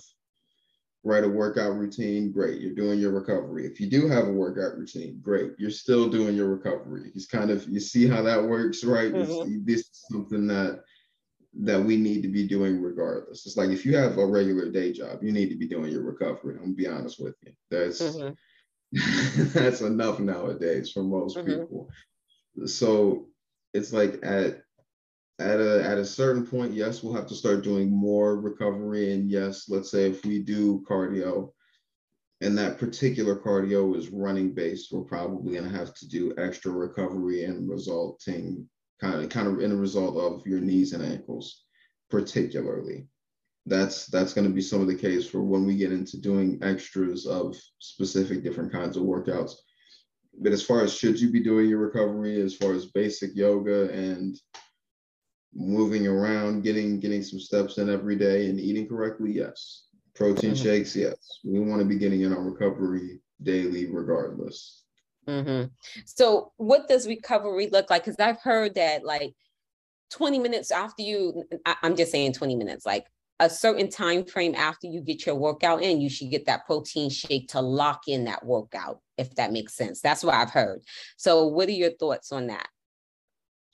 [1.04, 3.66] write a workout routine, great, you're doing your recovery.
[3.66, 7.12] If you do have a workout routine, great, you're still doing your recovery.
[7.16, 9.14] It's kind of you see how that works, right?
[9.14, 9.66] Mm-hmm.
[9.66, 10.82] This is something that
[11.60, 13.46] that we need to be doing regardless.
[13.46, 16.04] It's like if you have a regular day job, you need to be doing your
[16.04, 16.56] recovery.
[16.56, 17.54] I'm gonna be honest with you.
[17.72, 18.34] That's mm-hmm.
[19.54, 21.62] that's enough nowadays for most mm-hmm.
[21.62, 21.90] people.
[22.66, 23.28] So
[23.74, 24.64] it's like at
[25.40, 29.14] at a at a certain point, yes, we'll have to start doing more recovery.
[29.14, 31.52] And yes, let's say if we do cardio
[32.42, 37.44] and that particular cardio is running based, we're probably gonna have to do extra recovery
[37.44, 38.68] and resulting
[39.00, 41.64] kind of kind of in a result of your knees and ankles,
[42.10, 43.08] particularly.
[43.66, 46.58] That's that's going to be some of the case for when we get into doing
[46.62, 49.54] extras of specific different kinds of workouts.
[50.40, 53.90] But as far as should you be doing your recovery, as far as basic yoga
[53.92, 54.40] and
[55.54, 59.84] moving around, getting getting some steps in every day and eating correctly, yes.
[60.16, 60.64] Protein mm-hmm.
[60.64, 61.40] shakes, yes.
[61.44, 64.84] We want to be getting in our recovery daily regardless.
[65.28, 65.68] Mm-hmm.
[66.06, 68.06] So, what does recovery look like?
[68.06, 69.34] Because I've heard that like
[70.12, 73.06] 20 minutes after you, I, I'm just saying 20 minutes, like
[73.40, 77.10] a certain time frame after you get your workout in, you should get that protein
[77.10, 80.02] shake to lock in that workout, if that makes sense.
[80.02, 80.82] That's what I've heard.
[81.18, 82.68] So, what are your thoughts on that?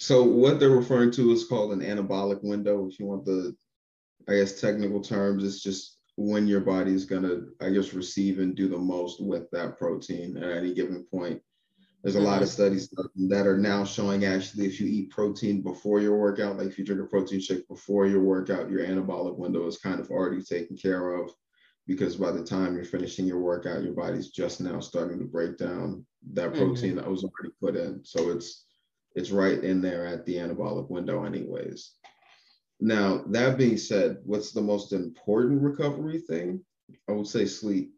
[0.03, 2.89] So, what they're referring to is called an anabolic window.
[2.89, 3.55] If you want the,
[4.27, 8.39] I guess, technical terms, it's just when your body is going to, I guess, receive
[8.39, 11.41] and do the most with that protein at any given point.
[12.03, 12.27] There's a mm-hmm.
[12.27, 12.53] lot of mm-hmm.
[12.53, 12.93] studies
[13.29, 16.83] that are now showing actually if you eat protein before your workout, like if you
[16.83, 20.75] drink a protein shake before your workout, your anabolic window is kind of already taken
[20.75, 21.31] care of
[21.87, 25.57] because by the time you're finishing your workout, your body's just now starting to break
[25.57, 26.97] down that protein mm-hmm.
[26.97, 28.03] that was already put in.
[28.03, 28.65] So it's
[29.16, 31.91] it's right in there at the anabolic window anyways.
[32.80, 36.61] Now, that being said, what's the most important recovery thing?
[37.07, 37.93] I would say sleep.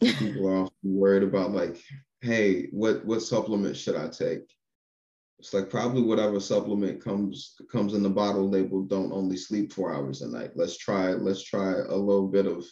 [0.00, 1.76] People are often worried about like,
[2.22, 4.42] hey, what what supplement should I take?
[5.38, 9.92] It's like probably whatever supplement comes comes in the bottle labeled don't only sleep four
[9.92, 10.52] hours a night.
[10.54, 12.64] Let's try let's try a little bit of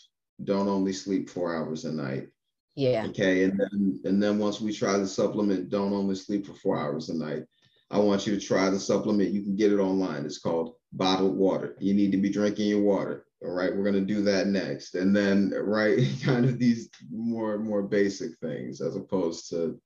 [0.44, 2.28] don't only sleep four hours a night.
[2.76, 3.06] Yeah.
[3.08, 3.44] Okay.
[3.44, 7.08] And then and then once we try the supplement, don't only sleep for four hours
[7.08, 7.42] a night.
[7.90, 9.32] I want you to try the supplement.
[9.32, 10.24] You can get it online.
[10.24, 11.76] It's called bottled water.
[11.80, 13.26] You need to be drinking your water.
[13.42, 14.94] All right, we're gonna do that next.
[14.94, 19.80] And then right, kind of these more more basic things as opposed to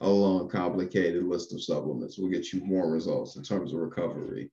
[0.00, 4.50] a long, complicated list of supplements will get you more results in terms of recovery.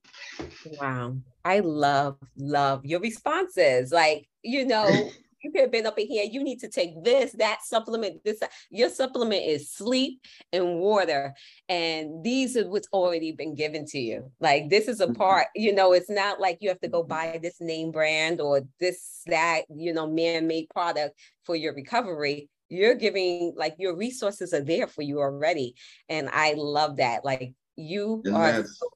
[0.80, 1.18] Wow.
[1.46, 3.92] I love, love your responses.
[3.92, 4.88] Like, you know,
[5.42, 6.26] you could have been up in here.
[6.30, 8.40] You need to take this, that supplement, this.
[8.70, 10.22] Your supplement is sleep
[10.52, 11.34] and water.
[11.68, 14.32] And these are what's already been given to you.
[14.40, 15.16] Like this is a mm-hmm.
[15.16, 18.62] part, you know, it's not like you have to go buy this name brand or
[18.80, 22.50] this, that, you know, man-made product for your recovery.
[22.70, 25.76] You're giving like your resources are there for you already.
[26.08, 27.26] And I love that.
[27.26, 28.90] Like you and are so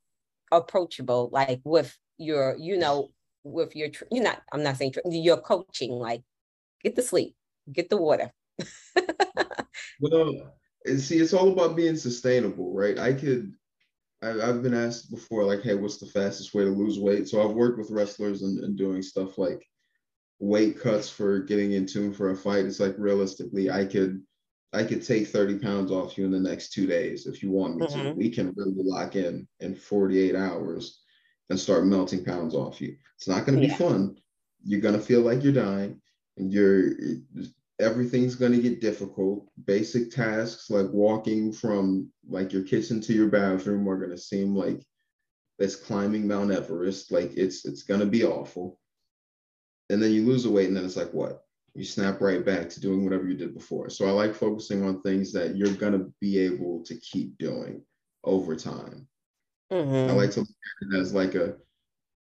[0.51, 3.09] approachable, like with your, you know,
[3.43, 6.21] with your you're not i'm not saying your coaching like
[6.83, 7.35] get the sleep,
[7.71, 8.31] get the water.
[9.99, 10.55] well,
[10.97, 12.99] see, it's all about being sustainable, right?
[12.99, 13.53] I could,
[14.21, 17.27] I, have been asked before, like, hey, what's the fastest way to lose weight?
[17.27, 19.65] So I've worked with wrestlers and, and doing stuff like
[20.39, 22.65] weight cuts for getting in tune for a fight.
[22.65, 24.21] It's like realistically, I could,
[24.73, 27.77] I could take 30 pounds off you in the next two days if you want
[27.77, 28.01] me mm-hmm.
[28.01, 28.13] to.
[28.13, 30.99] We can really lock in in 48 hours
[31.49, 32.95] and start melting pounds off you.
[33.17, 33.77] It's not going to be yeah.
[33.77, 34.17] fun.
[34.65, 36.01] You're going to feel like you're dying
[36.37, 36.91] you're
[37.79, 39.47] everything's going to get difficult.
[39.65, 44.55] Basic tasks like walking from like your kitchen to your bathroom are going to seem
[44.55, 44.85] like
[45.59, 48.79] it's climbing mount everest like it's it's going to be awful.
[49.89, 51.43] And then you lose the weight and then it's like what?
[51.75, 53.89] You snap right back to doing whatever you did before.
[53.89, 57.81] So i like focusing on things that you're going to be able to keep doing
[58.23, 59.07] over time.
[59.71, 60.11] Mm-hmm.
[60.11, 61.55] i like to look at it as like a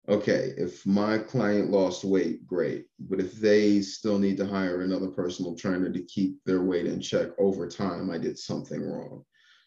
[0.07, 2.85] okay, if my client lost weight, great.
[2.99, 7.01] But if they still need to hire another personal trainer to keep their weight in
[7.01, 9.23] check over time, I did something wrong.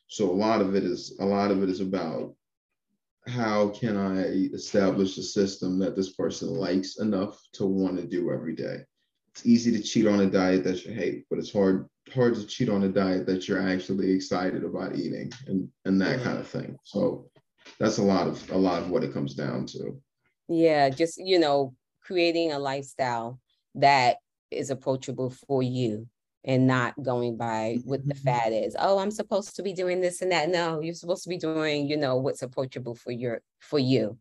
[0.08, 2.34] So a lot of it is a lot of it is about
[3.26, 4.22] how can I
[4.54, 8.78] establish a system that this person likes enough to want to do every day.
[9.32, 12.46] It's easy to cheat on a diet that you hate, but it's hard hard to
[12.46, 16.46] cheat on a diet that you're actually excited about eating and and that kind of
[16.46, 16.78] thing.
[16.84, 17.30] So
[17.78, 20.00] that's a lot of a lot of what it comes down to
[20.48, 23.38] yeah just you know creating a lifestyle
[23.74, 24.16] that
[24.50, 26.06] is approachable for you
[26.44, 28.24] and not going by what the mm-hmm.
[28.24, 28.74] fad is.
[28.78, 30.48] Oh, I'm supposed to be doing this and that.
[30.48, 34.18] No, you're supposed to be doing, you know, what's approachable for your for you.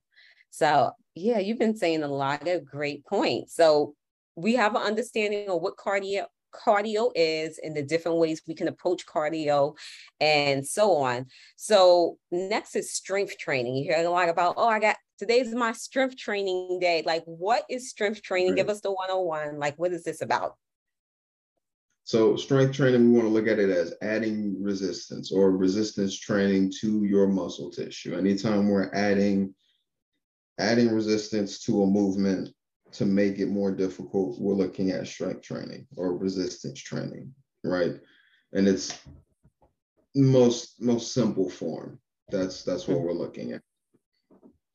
[0.49, 3.55] So yeah, you've been saying a lot of great points.
[3.55, 3.95] So
[4.35, 6.25] we have an understanding of what cardio
[6.57, 9.75] cardio is and the different ways we can approach cardio
[10.19, 11.25] and so on.
[11.55, 13.75] So next is strength training.
[13.75, 17.03] You hear a lot about, oh, I got today's my strength training day.
[17.05, 18.55] Like, what is strength training?
[18.55, 19.59] Give us the 101.
[19.59, 20.55] Like, what is this about?
[22.03, 26.71] So, strength training, we want to look at it as adding resistance or resistance training
[26.79, 28.15] to your muscle tissue.
[28.15, 29.53] Anytime we're adding
[30.59, 32.49] adding resistance to a movement
[32.97, 37.31] to make it more difficult, we're looking at strength training or resistance training,
[37.63, 37.93] right?
[38.53, 38.99] And it's
[40.15, 41.99] most most simple form.
[42.31, 43.61] That's that's what we're looking at.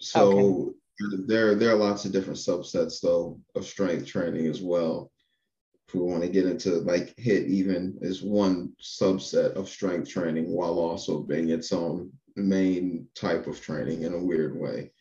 [0.01, 1.25] So okay.
[1.27, 5.11] there there are lots of different subsets though of strength training as well.
[5.89, 10.49] If we want to get into like HIIT even is one subset of strength training
[10.49, 14.93] while also being its own main type of training in a weird way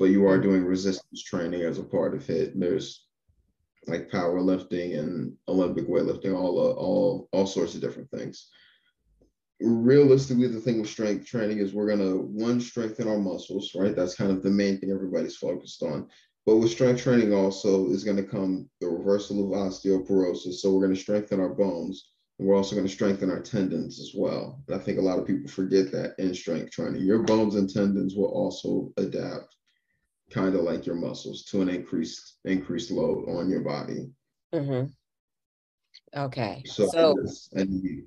[0.00, 2.58] but you are doing resistance training as a part of it.
[2.58, 3.04] There's
[3.86, 8.48] like powerlifting and Olympic weightlifting, all uh, all all sorts of different things.
[9.60, 13.94] Realistically, the thing with strength training is we're gonna one strengthen our muscles, right?
[13.94, 16.08] That's kind of the main thing everybody's focused on.
[16.46, 20.54] But with strength training also is going to come the reversal of osteoporosis.
[20.54, 22.12] So we're going to strengthen our bones.
[22.38, 24.58] And we're also going to strengthen our tendons as well.
[24.66, 27.02] And I think a lot of people forget that in strength training.
[27.02, 29.54] Your bones and tendons will also adapt
[30.30, 34.10] kind of like your muscles to an increased increased load on your body.
[34.54, 34.86] Mm-hmm.
[36.16, 36.62] Okay.
[36.66, 37.16] So, so
[37.52, 38.06] and you,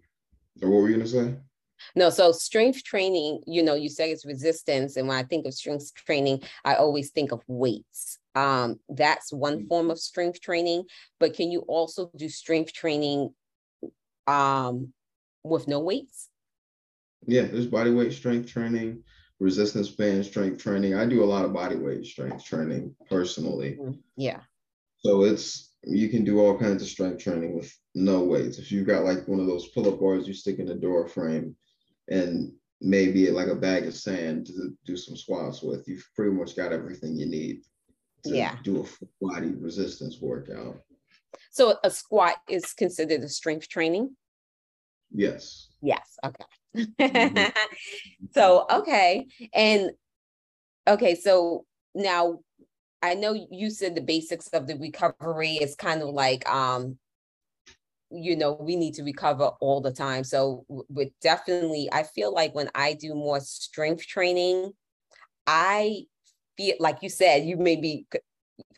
[0.60, 1.36] what were you gonna say?
[1.96, 4.96] No, so strength training, you know, you say it's resistance.
[4.96, 8.20] And when I think of strength training, I always think of weights.
[8.36, 9.68] Um, that's one mm-hmm.
[9.68, 10.86] form of strength training,
[11.20, 13.34] but can you also do strength training
[14.28, 14.94] um
[15.44, 16.30] with no weights?
[17.26, 19.04] Yeah, there's body weight strength training
[19.44, 20.96] resistance band strength training.
[20.96, 23.78] I do a lot of body weight strength training personally.
[23.80, 24.00] Mm-hmm.
[24.16, 24.40] Yeah.
[25.00, 28.58] So it's you can do all kinds of strength training with no weights.
[28.58, 31.58] If you've got like one of those pull-up bars you stick in the door frame
[32.10, 36.56] and maybe like a bag of sand to do some squats with, you've pretty much
[36.56, 37.64] got everything you need
[38.24, 38.56] to yeah.
[38.64, 40.80] do a full body resistance workout.
[41.52, 44.16] So a squat is considered a strength training?
[45.12, 45.68] Yes.
[45.82, 46.18] Yes.
[46.24, 47.50] Okay mm-hmm.
[48.34, 49.28] so okay.
[49.54, 49.92] And
[50.88, 51.66] okay so
[51.96, 52.40] now
[53.02, 56.98] i know you said the basics of the recovery is kind of like um
[58.12, 60.24] you know we need to recover all the time.
[60.24, 64.74] So with definitely i feel like when i do more strength training
[65.48, 66.04] i
[66.58, 68.06] feel like you said you may be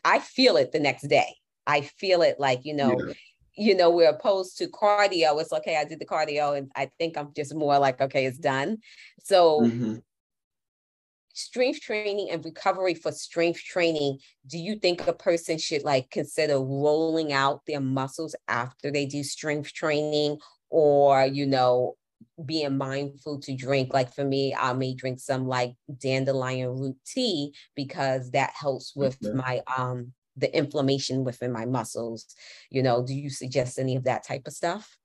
[0.04, 1.36] i feel it the next day.
[1.66, 3.12] I feel it like you know yeah
[3.56, 5.40] you know, we're opposed to cardio.
[5.40, 8.38] It's okay, I did the cardio and I think I'm just more like, okay, it's
[8.38, 8.78] done.
[9.20, 9.94] So mm-hmm.
[11.32, 16.58] strength training and recovery for strength training, do you think a person should like consider
[16.58, 20.38] rolling out their muscles after they do strength training
[20.68, 21.96] or, you know,
[22.44, 27.54] being mindful to drink like for me i may drink some like dandelion root tea
[27.74, 29.34] because that helps with okay.
[29.34, 32.26] my um the inflammation within my muscles
[32.70, 34.96] you know do you suggest any of that type of stuff?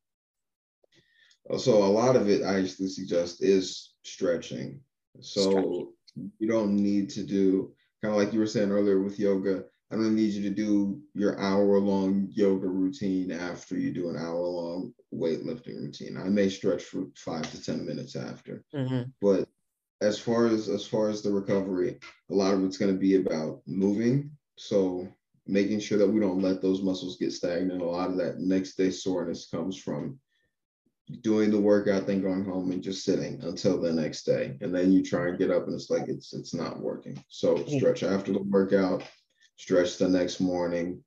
[1.57, 4.79] So a lot of it i actually suggest is stretching.
[5.19, 5.87] So stretching.
[6.39, 9.95] you don't need to do kind of like you were saying earlier with yoga i
[9.95, 14.39] don't need you to do your hour long yoga routine after you do an hour
[14.39, 16.17] long weightlifting routine.
[16.17, 18.63] I may stretch for five to ten minutes after.
[18.73, 19.09] Mm-hmm.
[19.21, 19.47] but
[20.01, 23.15] as far as as far as the recovery a lot of it's going to be
[23.15, 24.31] about moving.
[24.57, 25.07] So
[25.47, 27.81] making sure that we don't let those muscles get stagnant.
[27.81, 30.19] A lot of that next day soreness comes from
[31.21, 34.57] doing the workout, then going home and just sitting until the next day.
[34.61, 37.21] And then you try and get up and it's like it's it's not working.
[37.27, 37.77] So mm-hmm.
[37.77, 39.03] stretch after the workout,
[39.57, 41.03] stretch the next morning.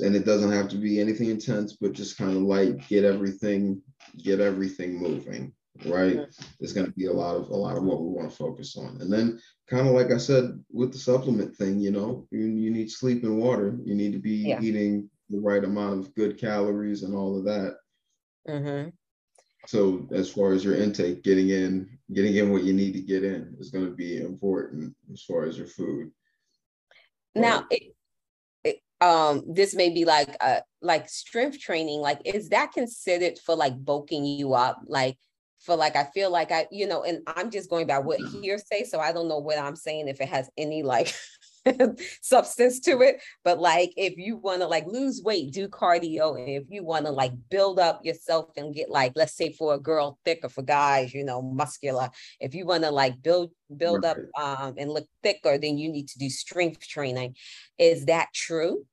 [0.00, 3.82] And it doesn't have to be anything intense, but just kind of like get everything,
[4.18, 5.52] get everything moving
[5.86, 6.16] right?
[6.16, 6.74] Mm-hmm.
[6.74, 8.98] going to be a lot of a lot of what we want to focus on.
[9.00, 12.70] And then kind of like i said with the supplement thing you know you, you
[12.70, 13.78] need sleep and water.
[13.84, 14.60] You need to be yeah.
[14.60, 17.76] eating the right amount of good calories and all of that.
[18.48, 18.88] Mm-hmm.
[19.66, 23.22] so as far as your intake getting in getting in what you need to get
[23.22, 26.10] in is going to be important as far as your food.
[27.34, 27.94] Now it,
[28.64, 33.54] it, um this may be like a like strength training like is that considered for
[33.54, 34.80] like bulking you up?
[34.86, 35.18] Like
[35.60, 38.40] for like I feel like I, you know, and I'm just going by what mm-hmm.
[38.40, 41.14] hearsay, so I don't know what I'm saying if it has any like
[42.22, 43.20] substance to it.
[43.44, 46.38] But like if you want to like lose weight, do cardio.
[46.38, 49.74] And if you want to like build up yourself and get like, let's say for
[49.74, 52.08] a girl thick or for guys, you know, muscular.
[52.40, 56.08] If you want to like build build up um and look thicker, then you need
[56.08, 57.36] to do strength training.
[57.78, 58.86] Is that true?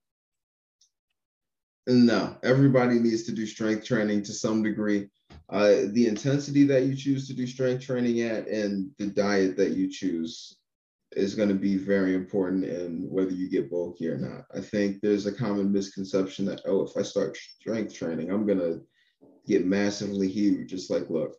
[1.90, 5.08] No, everybody needs to do strength training to some degree.
[5.50, 9.72] Uh, the intensity that you choose to do strength training at and the diet that
[9.72, 10.58] you choose
[11.14, 14.46] is going to be very important in whether you get bulky or not.
[14.54, 18.60] I think there's a common misconception that, oh, if I start strength training, I'm going
[18.60, 18.82] to
[19.48, 20.70] get massively huge.
[20.70, 21.38] Just like, look,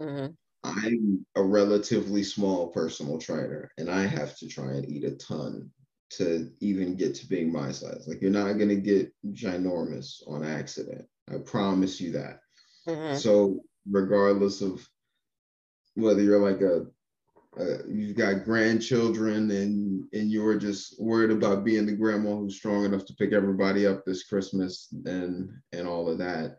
[0.00, 0.32] mm-hmm.
[0.62, 5.70] I'm a relatively small personal trainer and I have to try and eat a ton
[6.10, 8.06] to even get to being my size.
[8.06, 11.06] Like you're not gonna get ginormous on accident.
[11.32, 12.40] I promise you that.
[12.90, 13.16] Mm-hmm.
[13.16, 14.86] So regardless of
[15.94, 16.86] whether you're like a,
[17.60, 22.84] a, you've got grandchildren and and you're just worried about being the grandma who's strong
[22.84, 26.58] enough to pick everybody up this Christmas and and all of that.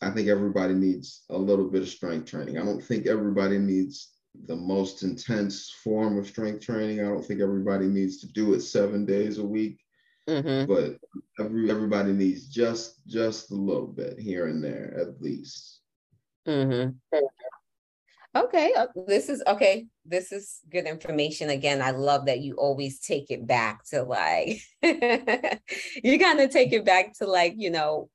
[0.00, 2.56] I think everybody needs a little bit of strength training.
[2.56, 4.12] I don't think everybody needs
[4.46, 7.00] the most intense form of strength training.
[7.00, 9.80] I don't think everybody needs to do it seven days a week,
[10.28, 10.72] mm-hmm.
[10.72, 10.98] but
[11.38, 15.80] every, everybody needs just just a little bit here and there at least.
[16.46, 16.90] Mm-hmm.
[18.36, 19.86] Okay, uh, this is okay.
[20.04, 21.50] This is good information.
[21.50, 26.72] Again, I love that you always take it back to like you kind of take
[26.72, 28.10] it back to like you know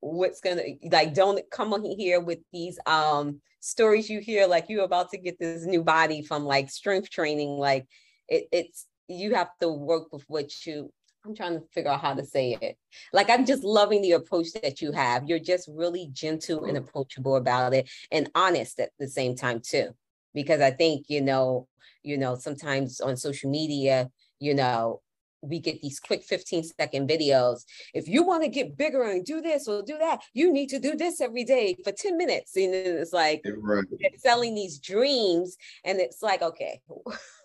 [0.00, 1.14] what's gonna like.
[1.14, 5.38] Don't come on here with these um stories you hear like you're about to get
[5.38, 7.86] this new body from like strength training like
[8.28, 10.92] it, it's you have to work with what you
[11.24, 12.76] i'm trying to figure out how to say it
[13.12, 16.88] like i'm just loving the approach that you have you're just really gentle and mm-hmm.
[16.88, 19.88] approachable about it and honest at the same time too
[20.34, 21.66] because i think you know
[22.02, 24.10] you know sometimes on social media
[24.40, 25.00] you know
[25.42, 27.64] we get these quick 15 second videos.
[27.92, 30.78] If you want to get bigger and do this or do that, you need to
[30.78, 32.56] do this every day for 10 minutes.
[32.56, 33.84] And it's like right.
[34.18, 35.56] selling these dreams.
[35.84, 36.80] And it's like, okay,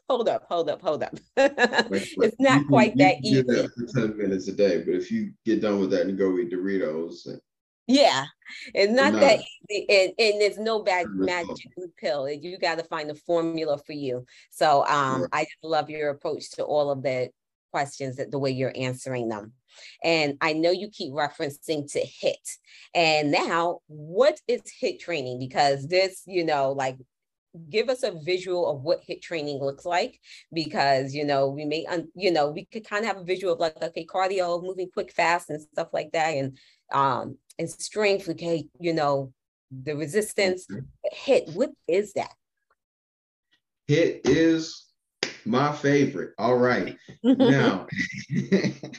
[0.09, 1.17] hold up, hold up, hold up.
[1.37, 3.41] it's not you, quite you, that easy.
[3.41, 6.37] That for 10 minutes a day, but if you get done with that and go
[6.37, 7.27] eat Doritos
[7.87, 8.25] yeah,
[8.73, 9.39] it's not, that
[9.69, 12.29] easy, and, and there's no bad magic pill.
[12.29, 14.25] You got to find a formula for you.
[14.51, 15.29] So um, right.
[15.31, 17.29] I just love your approach to all of the
[17.71, 19.53] questions that the way you're answering them.
[20.03, 22.57] And I know you keep referencing to HIIT.
[22.93, 25.39] And now, what is HIIT training?
[25.39, 26.97] Because this, you know, like
[27.69, 30.19] give us a visual of what HIIT training looks like
[30.53, 33.53] because you know we may un, you know we could kind of have a visual
[33.53, 36.57] of like okay cardio moving quick fast and stuff like that and
[36.91, 39.31] um and strength okay you know
[39.83, 40.67] the resistance.
[41.25, 42.33] HIIT what is that
[43.89, 44.87] HIIT is
[45.45, 46.31] my favorite.
[46.37, 46.97] All right.
[47.23, 47.87] now,
[48.29, 48.91] if,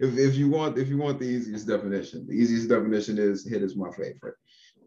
[0.00, 3.76] if you want if you want the easiest definition, the easiest definition is HIIT is
[3.76, 4.34] my favorite.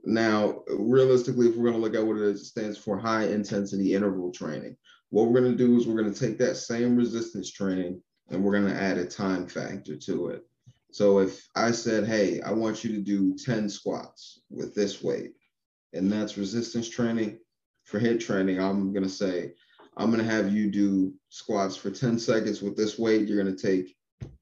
[0.06, 4.32] Now, realistically, if we're going to look at what it stands for, high intensity interval
[4.32, 4.78] training,
[5.10, 8.44] what we're going to do is we're going to take that same resistance training and
[8.44, 10.44] we're going to add a time factor to it.
[10.92, 15.34] So if I said, hey, I want you to do 10 squats with this weight,
[15.94, 17.40] and that's resistance training,
[17.86, 19.54] for HIIT training, I'm going to say,
[19.98, 23.28] I'm going to have you do squats for 10 seconds with this weight.
[23.28, 23.96] You're going to take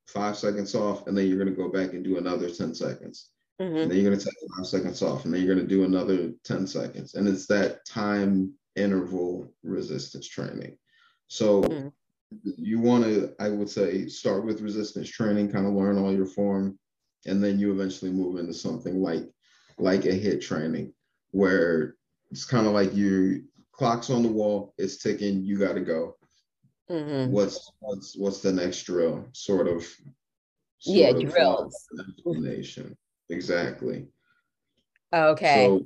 [0.07, 3.29] five seconds off, and then you're going to go back and do another 10 seconds.
[3.61, 3.75] Mm-hmm.
[3.77, 5.83] And then you're going to take five seconds off, and then you're going to do
[5.83, 7.15] another 10 seconds.
[7.15, 10.77] And it's that time interval resistance training.
[11.27, 11.87] So mm-hmm.
[12.57, 16.27] you want to, I would say, start with resistance training, kind of learn all your
[16.27, 16.77] form,
[17.25, 19.23] and then you eventually move into something like
[19.79, 20.93] like a HIIT training,
[21.31, 21.95] where
[22.31, 26.15] it's kind of like you clock's on the wall, it's ticking, you got to go.
[26.89, 27.31] Mm-hmm.
[27.31, 29.27] What's what's what's the next drill?
[29.33, 29.83] Sort of.
[30.79, 31.87] Sort yeah, of drills.
[31.99, 32.95] Explanation.
[33.29, 34.07] Exactly.
[35.13, 35.65] Okay.
[35.65, 35.85] So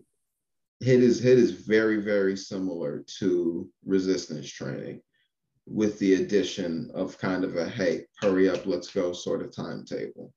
[0.83, 5.01] HIIT is HIIT is very very similar to resistance training,
[5.67, 10.33] with the addition of kind of a hey hurry up let's go sort of timetable.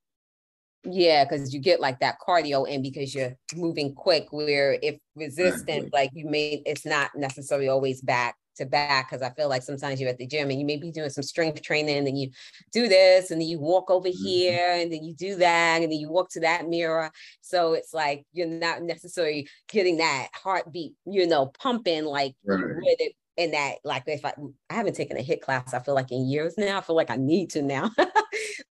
[0.86, 4.26] Yeah, because you get like that cardio in because you're moving quick.
[4.32, 9.30] Where if resistance, like you may, it's not necessarily always back to back because I
[9.30, 11.96] feel like sometimes you're at the gym and you may be doing some strength training
[11.96, 12.30] and then you
[12.72, 14.24] do this and then you walk over mm-hmm.
[14.24, 17.10] here and then you do that and then you walk to that mirror.
[17.40, 22.60] So it's like you're not necessarily getting that heartbeat, you know, pumping like right.
[22.76, 24.32] with it in that like if I
[24.70, 26.78] I haven't taken a HIIT class, I feel like in years now.
[26.78, 27.90] I feel like I need to now.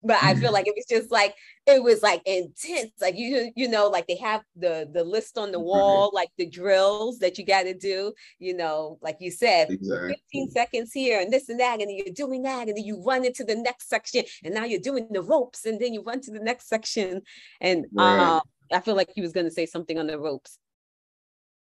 [0.07, 0.53] but I feel mm-hmm.
[0.53, 1.35] like it was just like
[1.65, 2.91] it was like intense.
[3.01, 5.67] Like you, you know, like they have the the list on the mm-hmm.
[5.67, 8.13] wall, like the drills that you got to do.
[8.39, 10.15] You know, like you said, exactly.
[10.31, 13.25] 15 seconds here and this and that, and you're doing that, and then you run
[13.25, 16.31] into the next section, and now you're doing the ropes, and then you run to
[16.31, 17.21] the next section.
[17.61, 18.37] And right.
[18.37, 18.41] um,
[18.71, 20.57] I feel like he was going to say something on the ropes.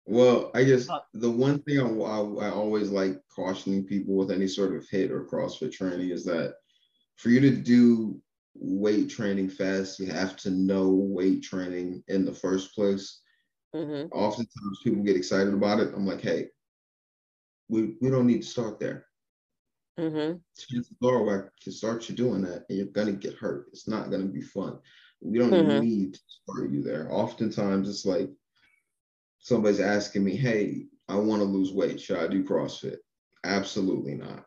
[0.06, 4.32] Well, I guess uh, the one thing I, I, I always like cautioning people with
[4.32, 6.56] any sort of HIIT or CrossFit training is that
[7.18, 8.20] for you to do
[8.54, 13.22] weight training fast, you have to know weight training in the first place.
[13.76, 14.12] Mm-hmm.
[14.12, 15.94] Oftentimes people get excited about it.
[15.96, 16.48] I'm like, hey,
[17.70, 19.06] we, we don't need to start there.
[20.00, 20.38] Mm-hmm.
[20.58, 23.68] Chances are I can start you doing that and you're gonna get hurt.
[23.72, 24.80] It's not gonna be fun.
[25.22, 25.80] We don't mm-hmm.
[25.80, 27.08] need to start you there.
[27.12, 28.30] Oftentimes it's like
[29.40, 32.02] somebody's asking me, hey, I want to lose weight.
[32.02, 32.98] Should I do CrossFit?
[33.44, 34.46] Absolutely not.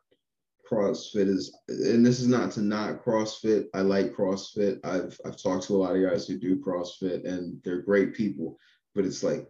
[0.75, 3.67] CrossFit is, and this is not to not CrossFit.
[3.75, 4.81] I like CrossFit.
[4.85, 8.59] I've I've talked to a lot of guys who do CrossFit, and they're great people.
[8.95, 9.47] But it's like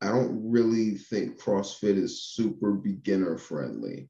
[0.00, 4.08] I don't really think CrossFit is super beginner friendly.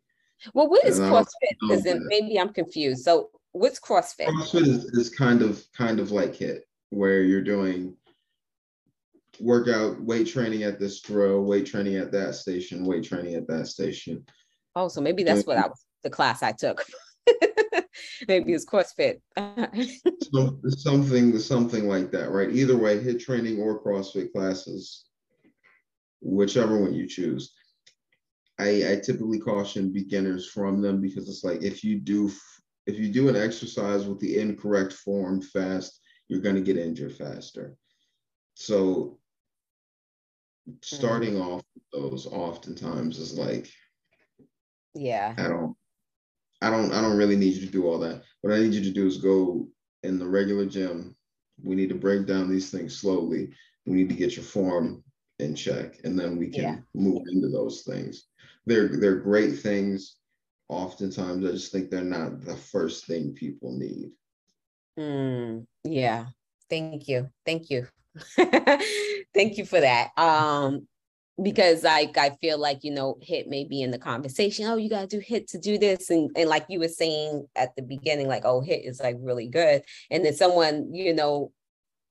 [0.55, 1.57] Well, what is CrossFit?
[1.61, 3.05] Because maybe I'm confused.
[3.05, 4.26] So, what's CrossFit?
[4.26, 7.96] CrossFit is, is kind of kind of like HIIT, where you're doing
[9.40, 13.66] workout weight training at this drill, weight training at that station, weight training at that
[13.66, 14.24] station.
[14.74, 16.84] Oh, so maybe that's what I was the class I took.
[18.28, 19.20] maybe it's CrossFit.
[20.78, 22.50] something, something like that, right?
[22.50, 25.07] Either way, HIIT training or CrossFit classes,
[26.20, 27.53] whichever one you choose.
[28.59, 32.30] I, I typically caution beginners from them because it's like if you do
[32.86, 37.16] if you do an exercise with the incorrect form fast, you're going to get injured
[37.16, 37.76] faster.
[38.55, 39.18] So
[40.82, 41.42] starting mm-hmm.
[41.42, 43.68] off those oftentimes is like
[44.94, 45.76] yeah i don't
[46.62, 48.22] i don't i don't really need you to do all that.
[48.40, 49.68] What i need you to do is go
[50.02, 51.16] in the regular gym.
[51.62, 53.50] We need to break down these things slowly.
[53.86, 55.04] We need to get your form
[55.38, 56.76] in check and then we can yeah.
[56.94, 58.26] move into those things.
[58.66, 60.16] They're they're great things.
[60.68, 64.10] Oftentimes i just think they're not the first thing people need.
[64.98, 66.26] Mm, yeah.
[66.70, 67.28] Thank you.
[67.44, 67.86] Thank you.
[68.36, 70.10] Thank you for that.
[70.16, 70.86] Um,
[71.41, 74.66] because like I feel like you know HIIT may be in the conversation.
[74.66, 77.74] Oh, you gotta do HIIT to do this, and and like you were saying at
[77.76, 81.53] the beginning, like oh HIIT is like really good, and then someone you know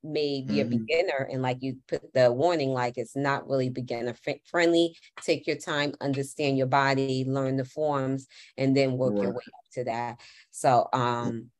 [0.03, 0.73] may be mm-hmm.
[0.73, 4.15] a beginner and like you put the warning like it's not really beginner
[4.49, 8.25] friendly take your time understand your body learn the forms
[8.57, 9.21] and then work right.
[9.21, 10.19] your way up to that
[10.49, 11.51] so um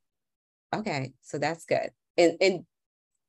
[0.74, 2.66] okay so that's good and and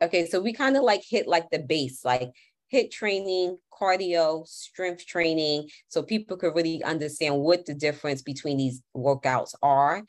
[0.03, 2.33] Okay, so we kind of like hit like the base, like
[2.73, 8.83] HIIT training, cardio, strength training, so people could really understand what the difference between these
[8.97, 10.03] workouts are.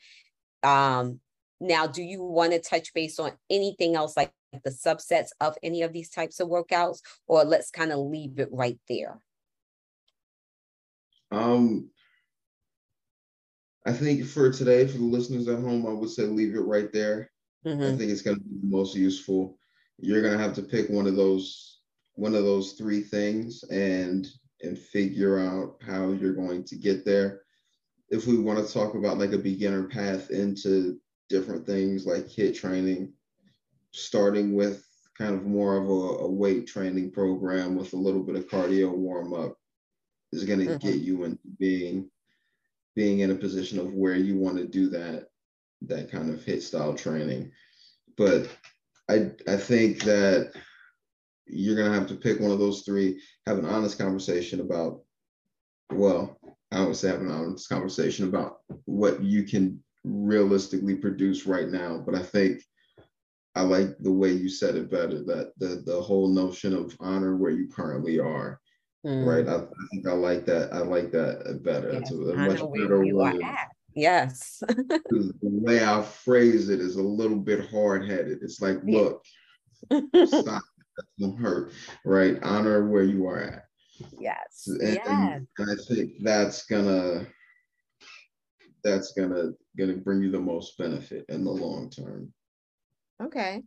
[0.62, 1.20] Um,
[1.60, 4.32] now, do you want to touch base on anything else like
[4.64, 8.48] the subsets of any of these types of workouts, or let's kind of leave it
[8.52, 9.20] right there?
[11.30, 11.90] Um,
[13.84, 16.92] I think for today, for the listeners at home, I would say leave it right
[16.92, 17.30] there.
[17.66, 17.82] Mm-hmm.
[17.82, 19.58] I think it's going to be the most useful
[19.98, 21.73] you're gonna have to pick one of those
[22.14, 24.26] one of those three things and
[24.62, 27.42] and figure out how you're going to get there.
[28.08, 30.98] If we want to talk about like a beginner path into
[31.28, 33.12] different things like HIIT training,
[33.92, 34.86] starting with
[35.18, 38.90] kind of more of a, a weight training program with a little bit of cardio
[38.90, 39.56] warm up
[40.32, 40.86] is going to mm-hmm.
[40.86, 42.10] get you into being
[42.96, 45.26] being in a position of where you want to do that
[45.82, 47.50] that kind of HIIT style training.
[48.16, 48.48] But
[49.10, 50.52] I I think that
[51.46, 55.00] you're gonna have to pick one of those three, have an honest conversation about,
[55.92, 56.38] well,
[56.72, 62.02] I would say have an honest conversation about what you can realistically produce right now.
[62.04, 62.62] But I think
[63.54, 67.36] I like the way you said it better, that the the whole notion of honor
[67.36, 68.60] where you currently are.
[69.06, 69.26] Mm.
[69.26, 69.46] Right.
[69.46, 70.72] I, I, think I like that.
[70.72, 71.92] I like that better.
[71.92, 72.02] Yes.
[72.02, 73.38] It's a, a much better way.
[73.94, 74.62] Yes.
[74.68, 78.38] the way I phrase it is a little bit hard headed.
[78.42, 79.24] It's like, look,
[80.26, 80.62] stop.
[81.18, 81.72] Won't hurt.
[82.04, 82.38] Right.
[82.42, 83.64] Honor where you are at.
[84.18, 84.64] Yes.
[84.66, 85.06] And, yes.
[85.06, 87.26] and I think that's gonna
[88.82, 92.32] that's gonna gonna bring you the most benefit in the long term.
[93.22, 93.62] Okay.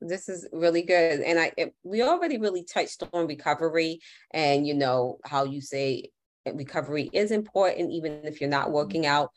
[0.00, 1.20] This is really good.
[1.20, 4.00] And I it, we already really touched on recovery
[4.32, 6.10] and you know how you say
[6.54, 9.30] recovery is important even if you're not working out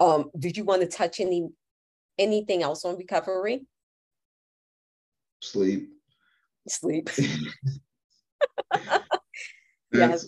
[0.00, 1.48] um, did you want to touch any
[2.18, 3.66] anything else on recovery?
[5.42, 5.90] Sleep.
[6.68, 7.10] Sleep.
[9.92, 10.26] yes.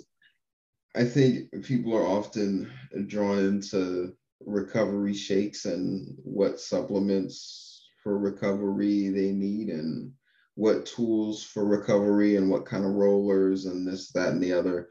[0.95, 2.71] I think people are often
[3.07, 4.15] drawn into
[4.45, 10.13] recovery shakes and what supplements for recovery they need and
[10.55, 14.89] what tools for recovery and what kind of rollers and this, that, and the other.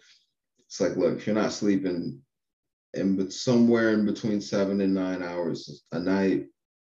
[0.67, 2.21] It's like, look, if you're not sleeping
[2.93, 6.45] and but somewhere in between seven and nine hours a night,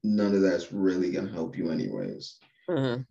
[0.03, 2.37] none of that's really gonna help you anyways.
[2.69, 3.01] Mm-hmm.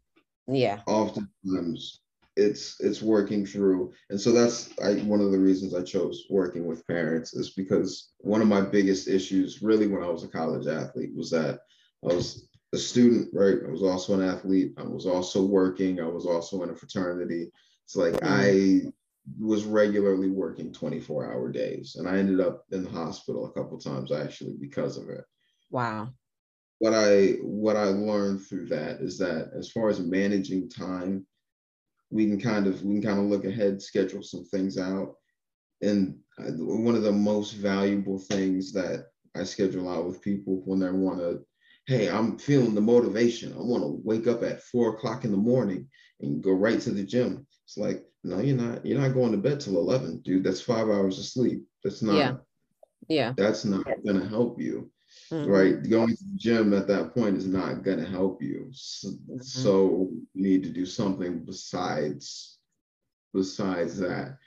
[0.51, 0.81] Yeah.
[0.87, 2.01] Oftentimes
[2.37, 3.93] it's it's working through.
[4.09, 8.13] And so that's I, one of the reasons I chose working with parents is because
[8.19, 11.61] one of my biggest issues really when I was a college athlete was that
[12.09, 13.59] I was a student, right?
[13.67, 14.75] I was also an athlete.
[14.79, 16.01] I was also working.
[16.01, 17.51] I was also in a fraternity.
[17.85, 18.87] It's like mm-hmm.
[18.87, 18.91] I
[19.39, 23.79] was regularly working 24 hour days and I ended up in the hospital a couple
[23.79, 25.25] times actually because of it.
[25.71, 26.11] Wow.
[26.81, 31.26] What I what I learned through that is that as far as managing time,
[32.11, 35.14] we can kind of we can kind of look ahead, schedule some things out.
[35.83, 39.07] And one of the most valuable things that
[39.37, 41.45] I schedule out with people when they want to
[41.87, 43.53] hey, I'm feeling the motivation.
[43.53, 45.89] I want to wake up at four o'clock in the morning
[46.20, 47.47] and go right to the gym.
[47.64, 48.85] It's like, no, you're not.
[48.85, 50.45] You're not going to bed till eleven, dude.
[50.45, 51.64] That's five hours of sleep.
[51.83, 52.16] That's not.
[52.16, 52.35] Yeah.
[53.09, 53.33] Yeah.
[53.37, 54.91] That's not gonna help you,
[55.31, 55.51] mm-hmm.
[55.51, 55.89] right?
[55.89, 58.69] Going to the gym at that point is not gonna help you.
[58.73, 59.41] So, mm-hmm.
[59.41, 62.59] so you need to do something besides
[63.33, 64.39] besides that.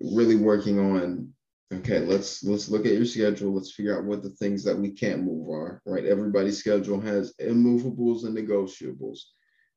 [0.00, 1.34] Really working on
[1.72, 4.90] okay let's let's look at your schedule let's figure out what the things that we
[4.90, 9.20] can't move are right everybody's schedule has immovables and negotiables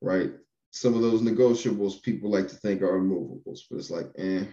[0.01, 0.31] right
[0.71, 4.43] some of those negotiables people like to think are immovables but it's like eh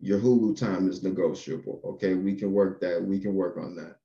[0.00, 3.96] your hulu time is negotiable okay we can work that we can work on that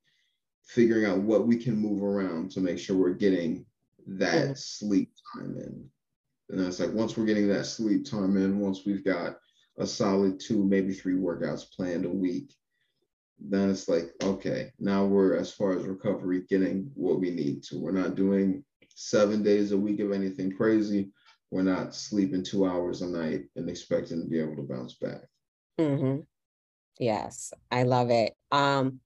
[0.69, 3.65] figuring out what we can move around to make sure we're getting
[4.07, 4.53] that mm-hmm.
[4.55, 5.89] sleep time in
[6.49, 9.37] and it's like once we're getting that sleep time in once we've got
[9.77, 12.53] a solid two, maybe three workouts planned a week,
[13.39, 17.77] then it's like, okay, now we're as far as recovery getting what we need to.
[17.77, 18.63] We're not doing
[18.95, 21.11] seven days a week of anything crazy.
[21.51, 25.21] We're not sleeping two hours a night and expecting to be able to bounce back.
[25.79, 26.21] Mm-hmm.
[26.99, 28.33] Yes, I love it.
[28.51, 28.99] Um,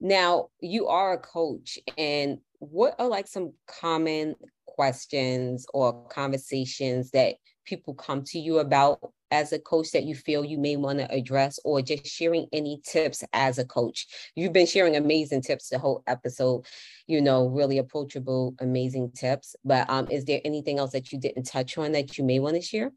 [0.00, 4.34] now you are a coach, and what are like some common
[4.66, 10.44] questions or conversations that people come to you about as a coach that you feel
[10.44, 14.06] you may want to address or just sharing any tips as a coach?
[14.34, 16.66] You've been sharing amazing tips the whole episode
[17.06, 21.42] you know really approachable amazing tips but um is there anything else that you didn't
[21.42, 22.92] touch on that you may want to share?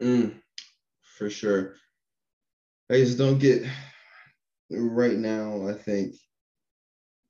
[0.00, 0.34] Mm,
[1.02, 1.74] for sure.
[2.88, 3.66] I just don't get
[4.70, 6.14] right now i think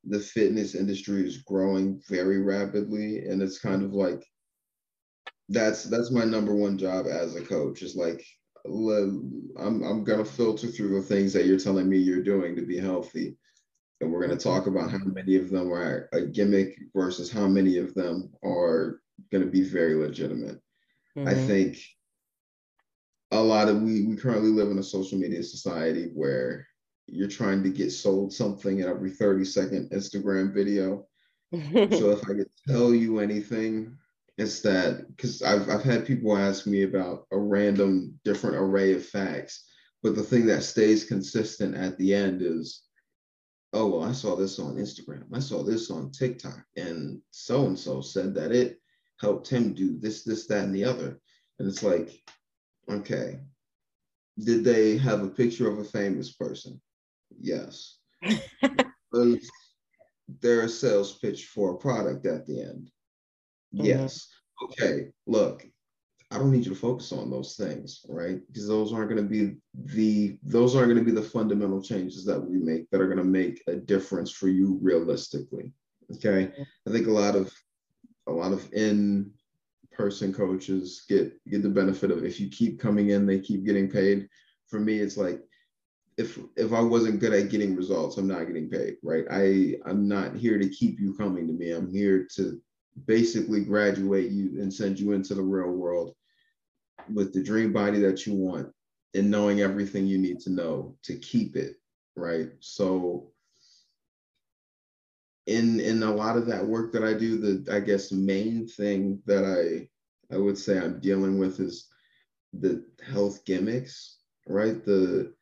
[0.05, 4.25] the fitness industry is growing very rapidly and it's kind of like
[5.49, 8.25] that's that's my number one job as a coach is like
[8.67, 12.79] I'm I'm gonna filter through the things that you're telling me you're doing to be
[12.79, 13.37] healthy,
[14.01, 17.79] and we're gonna talk about how many of them are a gimmick versus how many
[17.79, 19.01] of them are
[19.33, 20.61] gonna be very legitimate.
[21.17, 21.29] Mm-hmm.
[21.29, 21.79] I think
[23.31, 26.67] a lot of we we currently live in a social media society where
[27.09, 31.07] you're trying to get sold something in every 30 second Instagram video.
[31.53, 33.97] so if I could tell you anything,
[34.37, 39.05] it's that because I've, I've had people ask me about a random different array of
[39.05, 39.65] facts,
[40.03, 42.85] but the thing that stays consistent at the end is,
[43.73, 45.25] oh, well, I saw this on Instagram.
[45.35, 48.79] I saw this on TikTok, and so and so said that it
[49.21, 51.21] helped him do this, this, that, and the other.
[51.59, 52.23] And it's like,
[52.89, 53.41] okay,
[54.39, 56.81] did they have a picture of a famous person?
[57.37, 57.99] Yes.
[60.43, 62.91] There a sales pitch for a product at the end?
[63.75, 63.87] Mm-hmm.
[63.87, 64.29] Yes.
[64.63, 65.67] Okay, look,
[66.31, 68.41] I don't need you to focus on those things, right?
[68.47, 69.57] Because those aren't going to be
[69.95, 73.19] the those aren't going to be the fundamental changes that we make that are going
[73.19, 75.73] to make a difference for you realistically.
[76.17, 76.63] Okay, mm-hmm.
[76.87, 77.53] I think a lot of
[78.27, 79.31] a lot of in
[79.93, 83.91] person coaches get get the benefit of if you keep coming in, they keep getting
[83.91, 84.29] paid.
[84.69, 85.41] For me, it's like
[86.19, 89.25] if if I wasn't good at getting results, I'm not getting paid, right?
[89.31, 91.71] I I'm not here to keep you coming to me.
[91.71, 92.61] I'm here to
[93.07, 96.15] basically graduate you and send you into the real world
[97.15, 98.69] with the dream body that you want
[99.15, 101.77] and knowing everything you need to know to keep it
[102.17, 103.31] right so
[105.47, 109.23] in in a lot of that work that i do the i guess main thing
[109.25, 109.89] that i
[110.35, 111.89] i would say i'm dealing with is
[112.53, 115.33] the health gimmicks right the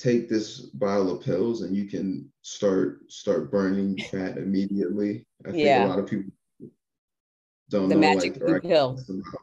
[0.00, 5.64] take this bottle of pills and you can start start burning fat immediately i think
[5.64, 5.86] yeah.
[5.86, 6.30] a lot of people
[7.70, 8.98] don't the know magic like pill.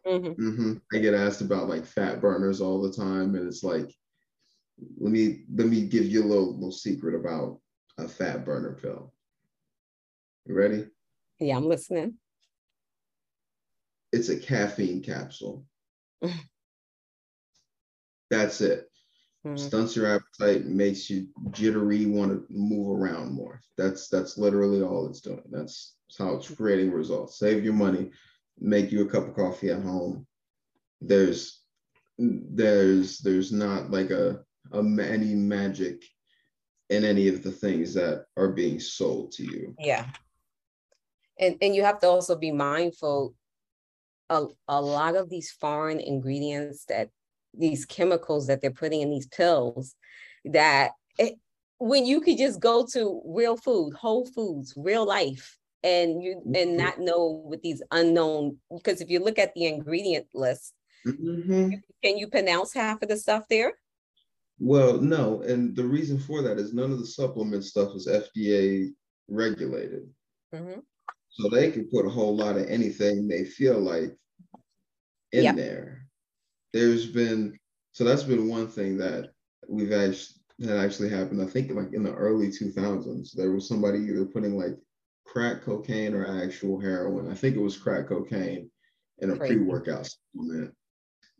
[0.06, 0.28] Mm-hmm.
[0.28, 0.74] Mm-hmm.
[0.94, 3.96] I get asked about like fat burners all the time, and it's like,
[5.00, 7.60] let me let me give you a little little secret about
[7.98, 9.14] a fat burner pill.
[10.46, 10.86] You ready?
[11.40, 12.16] Yeah, I'm listening.
[14.12, 15.66] It's a caffeine capsule.
[18.30, 18.87] That's it.
[19.48, 19.68] Mm-hmm.
[19.68, 23.62] Stunts your appetite, makes you jittery, want to move around more.
[23.78, 25.44] That's that's literally all it's doing.
[25.50, 27.40] That's, that's how it's creating results.
[27.40, 28.12] Save your money,
[28.60, 30.28] make you a cup of coffee at home.
[31.00, 31.62] There's
[32.18, 34.42] there's there's not like a,
[34.74, 36.04] a any magic
[36.90, 39.76] in any of the things that are being sold to you.
[39.80, 40.06] Yeah.
[41.40, 43.36] And and you have to also be mindful
[44.30, 47.10] a, a lot of these foreign ingredients that
[47.58, 49.96] these chemicals that they're putting in these pills
[50.46, 51.36] that it,
[51.80, 56.56] when you could just go to real food, whole foods, real life, and you and
[56.56, 56.78] mm-hmm.
[56.78, 60.74] not know with these unknown because if you look at the ingredient list,
[61.06, 61.70] mm-hmm.
[62.04, 63.74] can you pronounce half of the stuff there?
[64.60, 68.90] Well, no, and the reason for that is none of the supplement stuff is FDA
[69.28, 70.10] regulated.
[70.54, 70.80] Mm-hmm.
[71.30, 74.16] So they can put a whole lot of anything they feel like
[75.32, 75.56] in yep.
[75.56, 76.07] there
[76.74, 77.58] there's been
[77.92, 79.32] so that's been one thing that
[79.68, 81.42] we've actually that actually happened.
[81.42, 84.76] I think like in the early 2000s, there was somebody either putting like
[85.26, 87.30] crack cocaine or actual heroin.
[87.30, 88.70] I think it was crack cocaine
[89.20, 90.74] in a pre-workout supplement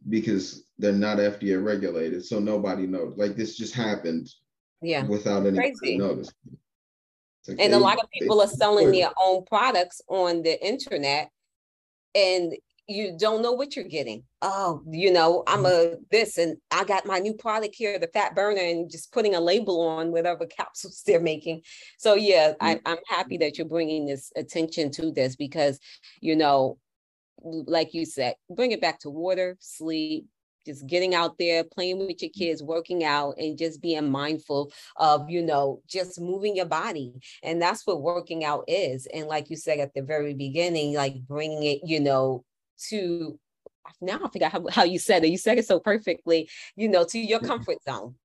[0.10, 3.16] because they're not FDA regulated, so nobody knows.
[3.18, 4.30] Like this just happened,
[4.82, 6.32] yeah, without any notice.
[7.48, 11.32] Like and they, a lot of people are selling their own products on the internet,
[12.14, 12.54] and
[12.88, 14.24] you don't know what you're getting.
[14.42, 15.96] Oh, you know, I'm mm-hmm.
[15.96, 19.36] a this and I got my new product here, the fat burner, and just putting
[19.36, 21.62] a label on whatever capsules they're making.
[21.98, 22.88] So yeah, I, mm-hmm.
[22.88, 25.80] I'm happy that you're bringing this attention to this because,
[26.22, 26.78] you know,
[27.42, 30.26] like you said, bring it back to water, sleep,
[30.66, 32.40] just getting out there, playing with your mm-hmm.
[32.40, 37.14] kids, working out, and just being mindful of, you know, just moving your body.
[37.44, 39.08] And that's what working out is.
[39.14, 42.44] And like you said at the very beginning, like bringing it, you know,
[42.90, 43.40] to
[44.02, 45.30] now I forgot how, how you said it.
[45.30, 48.16] You said it so perfectly, you know, to your comfort zone.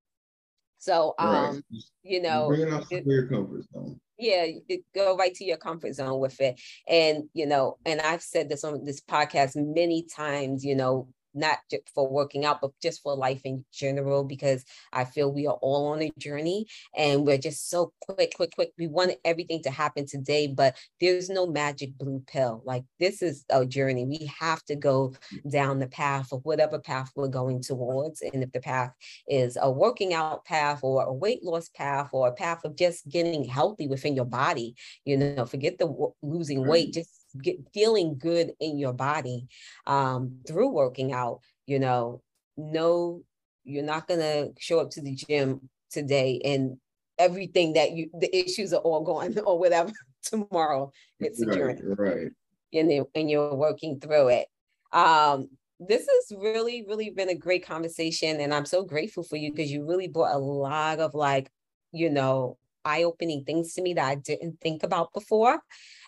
[0.78, 1.62] So um, right.
[2.02, 4.00] you know, bring it out to your comfort zone.
[4.18, 4.46] Yeah,
[4.94, 6.60] go right to your comfort zone with it.
[6.88, 11.58] And you know, and I've said this on this podcast many times, you know, not
[11.70, 15.58] just for working out, but just for life in general, because I feel we are
[15.62, 16.66] all on a journey
[16.96, 18.72] and we're just so quick, quick, quick.
[18.78, 22.62] We want everything to happen today, but there's no magic blue pill.
[22.64, 24.04] Like this is a journey.
[24.04, 25.14] We have to go
[25.48, 28.22] down the path of whatever path we're going towards.
[28.22, 28.92] And if the path
[29.28, 33.08] is a working out path or a weight loss path or a path of just
[33.08, 34.74] getting healthy within your body,
[35.04, 39.46] you know, forget the losing weight, just get feeling good in your body
[39.86, 42.22] um, through working out, you know,
[42.56, 43.22] no,
[43.64, 46.78] you're not gonna show up to the gym today and
[47.18, 50.92] everything that you the issues are all gone or whatever tomorrow.
[51.20, 51.80] It's a journey.
[51.84, 52.28] Right.
[52.72, 54.48] And, and you're working through it.
[54.92, 58.40] Um, this has really, really been a great conversation.
[58.40, 61.50] And I'm so grateful for you because you really brought a lot of like,
[61.92, 65.60] you know, eye-opening things to me that I didn't think about before.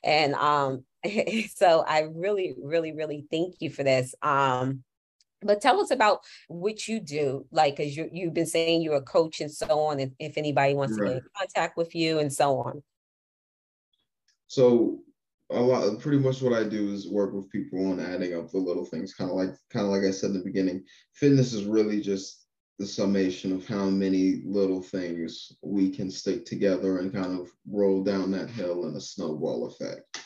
[0.03, 0.85] And um,
[1.55, 4.15] so I really, really, really thank you for this.
[4.23, 4.85] Um,
[5.43, 9.03] but tell us about what you do, like, because you you've been saying you're a
[9.03, 11.09] coach and so on, and if anybody wants right.
[11.09, 12.83] to get in contact with you and so on.
[14.47, 15.01] So
[15.51, 18.59] a lot, pretty much what I do is work with people on adding up the
[18.59, 20.85] little things, kind of like, kind of like I said in the beginning.
[21.13, 22.47] Fitness is really just
[22.79, 28.03] the summation of how many little things we can stick together and kind of roll
[28.03, 30.19] down that hill in a snowball effect.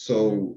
[0.00, 0.52] So mm-hmm.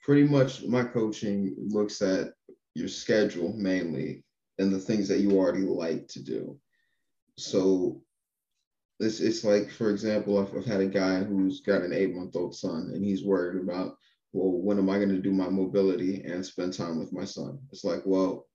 [0.00, 2.32] pretty much my coaching looks at
[2.74, 4.24] your schedule mainly
[4.58, 6.58] and the things that you already like to do.
[7.36, 8.00] So
[9.00, 12.36] it's, it's like, for example, I've, I've had a guy who's got an eight month
[12.36, 13.98] old son and he's worried about,
[14.32, 17.58] well, when am I going to do my mobility and spend time with my son?
[17.70, 18.46] It's like, well,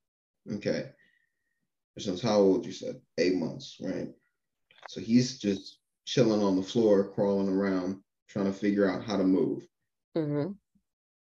[0.54, 0.90] okay.
[1.96, 3.00] Your son's how old you said?
[3.20, 4.10] Eight months, right?
[4.90, 9.24] So he's just chilling on the floor, crawling around, trying to figure out how to
[9.24, 9.68] move.
[10.18, 10.52] Mm-hmm.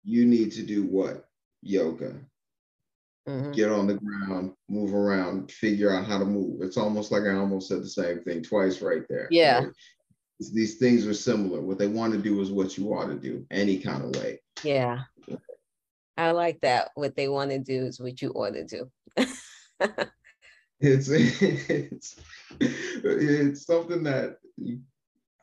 [0.05, 1.27] You need to do what?
[1.63, 2.15] Yoga.
[3.29, 3.53] Mm-hmm.
[3.53, 6.61] Get on the ground, move around, figure out how to move.
[6.61, 9.29] It's almost like I almost said the same thing twice right there.
[9.31, 9.65] Yeah.
[9.65, 9.73] Right?
[10.53, 11.61] These things are similar.
[11.61, 14.41] What they want to do is what you ought to do, any kind of way.
[14.65, 15.03] Yeah.
[16.17, 16.91] I like that.
[16.95, 18.91] What they want to do is what you ought to do.
[20.81, 22.17] it's it's
[22.61, 24.39] it's something that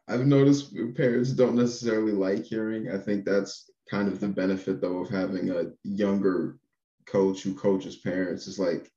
[0.10, 2.89] I've noticed parents don't necessarily like hearing.
[2.91, 6.57] I think that's kind of the benefit though of having a younger
[7.05, 8.47] coach who coaches parents.
[8.47, 8.91] It's like,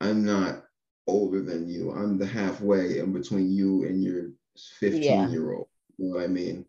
[0.00, 0.64] I'm not
[1.06, 1.92] older than you.
[1.92, 4.30] I'm the halfway in between you and your
[4.80, 5.28] 15 yeah.
[5.28, 5.68] year old.
[5.98, 6.64] You know what I mean?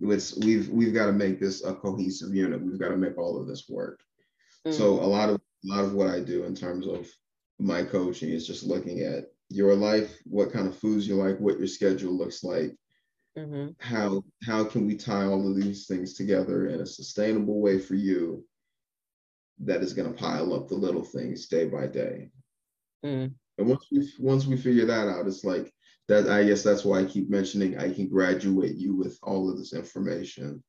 [0.00, 2.60] it's we've we've got to make this a cohesive unit.
[2.60, 4.00] We've got to make all of this work.
[4.66, 4.76] Mm-hmm.
[4.76, 7.08] So a lot of a lot of what I do in terms of
[7.58, 11.58] my coaching is just looking at your life, what kind of foods you like, what
[11.58, 12.76] your schedule looks like,
[13.38, 13.68] mm-hmm.
[13.78, 17.94] how how can we tie all of these things together in a sustainable way for
[17.94, 18.44] you
[19.60, 22.30] that is going to pile up the little things day by day.
[23.04, 23.32] Mm.
[23.58, 25.72] And once we once we figure that out, it's like
[26.08, 26.28] that.
[26.28, 29.72] I guess that's why I keep mentioning I can graduate you with all of this
[29.72, 30.62] information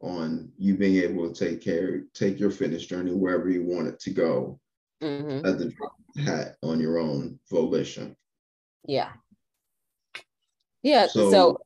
[0.00, 4.00] on you being able to take care, take your fitness journey wherever you want it
[4.00, 4.58] to go
[5.00, 5.46] mm-hmm.
[5.46, 5.94] at the drop
[6.26, 8.16] hat on your own volition.
[8.84, 9.10] Yeah.
[10.82, 11.06] Yeah.
[11.06, 11.58] So, so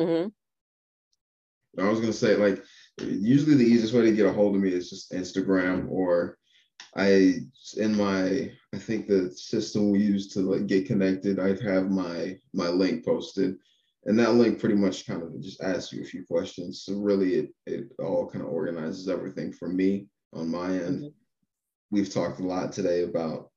[0.00, 1.80] mm-hmm.
[1.80, 2.62] I was gonna say, like,
[2.98, 6.36] usually the easiest way to get a hold of me is just Instagram or
[6.96, 7.40] I
[7.76, 12.38] in my I think the system we use to like get connected, I have my
[12.52, 13.56] my link posted.
[14.06, 16.82] And that link pretty much kind of just asks you a few questions.
[16.84, 21.00] So really it it all kind of organizes everything for me on my end.
[21.00, 21.08] Mm-hmm.
[21.90, 23.50] We've talked a lot today about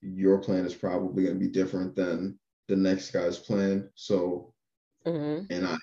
[0.00, 2.38] your plan is probably going to be different than
[2.68, 3.88] the next guy's plan.
[3.94, 4.51] So
[5.06, 5.52] mm-hmm.
[5.52, 5.76] and I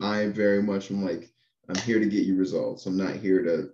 [0.00, 1.30] I very much am like
[1.68, 2.86] I'm here to get you results.
[2.86, 3.70] I'm not here to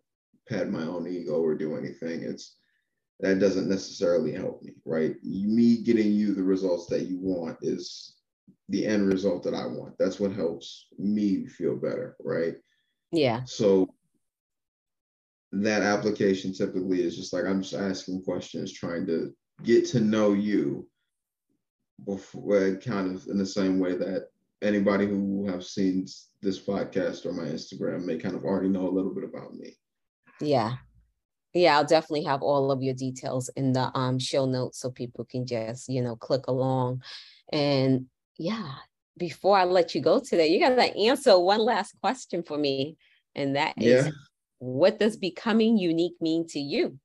[0.48, 2.22] pat my own ego or do anything.
[2.22, 2.56] It's
[3.20, 5.14] that doesn't necessarily help me, right?
[5.22, 8.16] Me getting you the results that you want is
[8.68, 9.94] the end result that I want.
[9.98, 12.54] That's what helps me feel better, right?
[13.12, 13.42] Yeah.
[13.44, 13.88] So
[15.52, 19.32] that application typically is just like I'm just asking questions, trying to
[19.62, 20.88] get to know you
[22.04, 24.28] before kind of in the same way that
[24.62, 26.06] anybody who have seen
[26.40, 29.76] this podcast or my Instagram may kind of already know a little bit about me.
[30.40, 30.74] Yeah.
[31.54, 35.26] Yeah, I'll definitely have all of your details in the um show notes so people
[35.26, 37.02] can just, you know, click along.
[37.52, 38.06] And
[38.38, 38.72] yeah,
[39.18, 42.96] before I let you go today, you got to answer one last question for me.
[43.34, 44.12] And that is yeah.
[44.58, 46.98] what does becoming unique mean to you?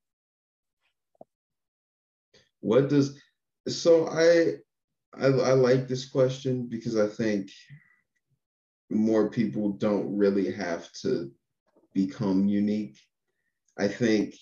[2.61, 3.19] What does
[3.67, 4.59] so I
[5.13, 7.49] I, I like this question because I think
[8.89, 11.31] more people don't really have to
[11.93, 12.97] become unique.
[13.77, 14.35] I think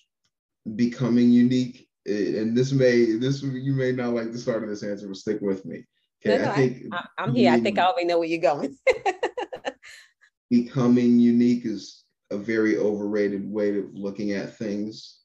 [0.76, 4.84] becoming unique, eh, and this may this you may not like the start of this
[4.84, 5.86] answer, but stick with me.
[6.26, 7.52] Okay, no, I think I, am here.
[7.52, 8.78] I think I already know where you're going.
[10.50, 15.20] becoming unique is a very overrated way of looking at things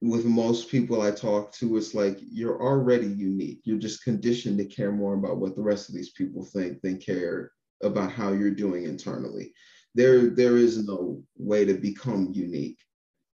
[0.00, 3.60] with most people I talk to, it's like you're already unique.
[3.64, 6.98] You're just conditioned to care more about what the rest of these people think than
[6.98, 9.52] care about how you're doing internally.
[9.94, 12.78] There, there is no way to become unique.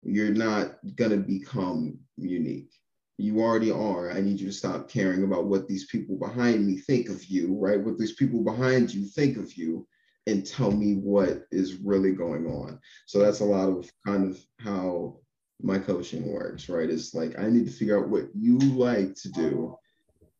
[0.03, 2.71] You're not gonna become unique.
[3.19, 4.11] You already are.
[4.11, 7.57] I need you to stop caring about what these people behind me think of you,
[7.59, 7.81] right?
[7.81, 9.87] What these people behind you think of you,
[10.27, 12.81] and tell me what is really going on.
[13.07, 15.19] So that's a lot of kind of how
[15.63, 16.91] my coaching works, right?
[16.91, 19.77] It's like I need to figure out what you like to do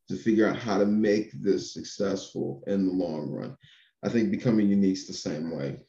[0.09, 3.57] to figure out how to make this successful in the long run.
[4.05, 5.81] I think becoming unique is the same way.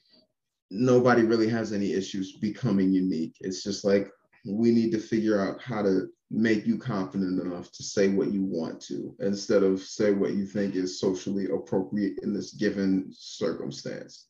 [0.72, 3.36] Nobody really has any issues becoming unique.
[3.42, 4.10] It's just like
[4.46, 8.44] we need to figure out how to make you confident enough to say what you
[8.44, 14.28] want to instead of say what you think is socially appropriate in this given circumstance.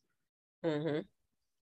[0.66, 1.02] Mm-hmm.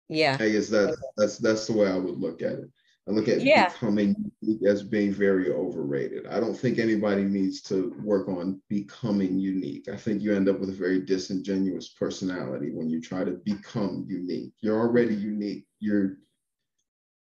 [0.10, 2.70] Yeah, I guess that's that's that's the way I would look at it.
[3.08, 3.68] I look at yeah.
[3.70, 6.26] becoming unique as being very overrated.
[6.26, 9.90] I don't think anybody needs to work on becoming unique.
[9.90, 14.06] I think you end up with a very disingenuous personality when you try to become
[14.08, 14.54] unique.
[14.62, 15.66] You're already unique.
[15.80, 16.18] You're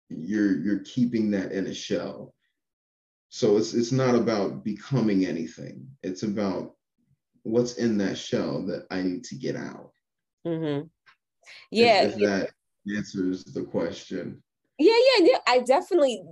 [0.09, 2.33] you're you're keeping that in a shell.
[3.31, 5.89] So it's it's not about becoming anything.
[6.05, 6.77] It's about
[7.43, 9.91] what's in that shell that I need to get out.
[10.47, 10.87] Mm-hmm.
[11.73, 12.05] Yeah.
[12.05, 12.51] If, if that
[12.97, 14.45] answers the question
[14.79, 15.39] yeah yeah yeah.
[15.47, 16.23] I definitely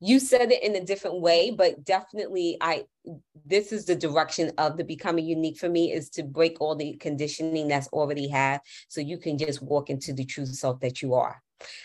[0.00, 2.84] you said it in a different way but definitely i
[3.46, 6.94] this is the direction of the becoming unique for me is to break all the
[6.94, 11.14] conditioning that's already had so you can just walk into the true self that you
[11.14, 11.42] are.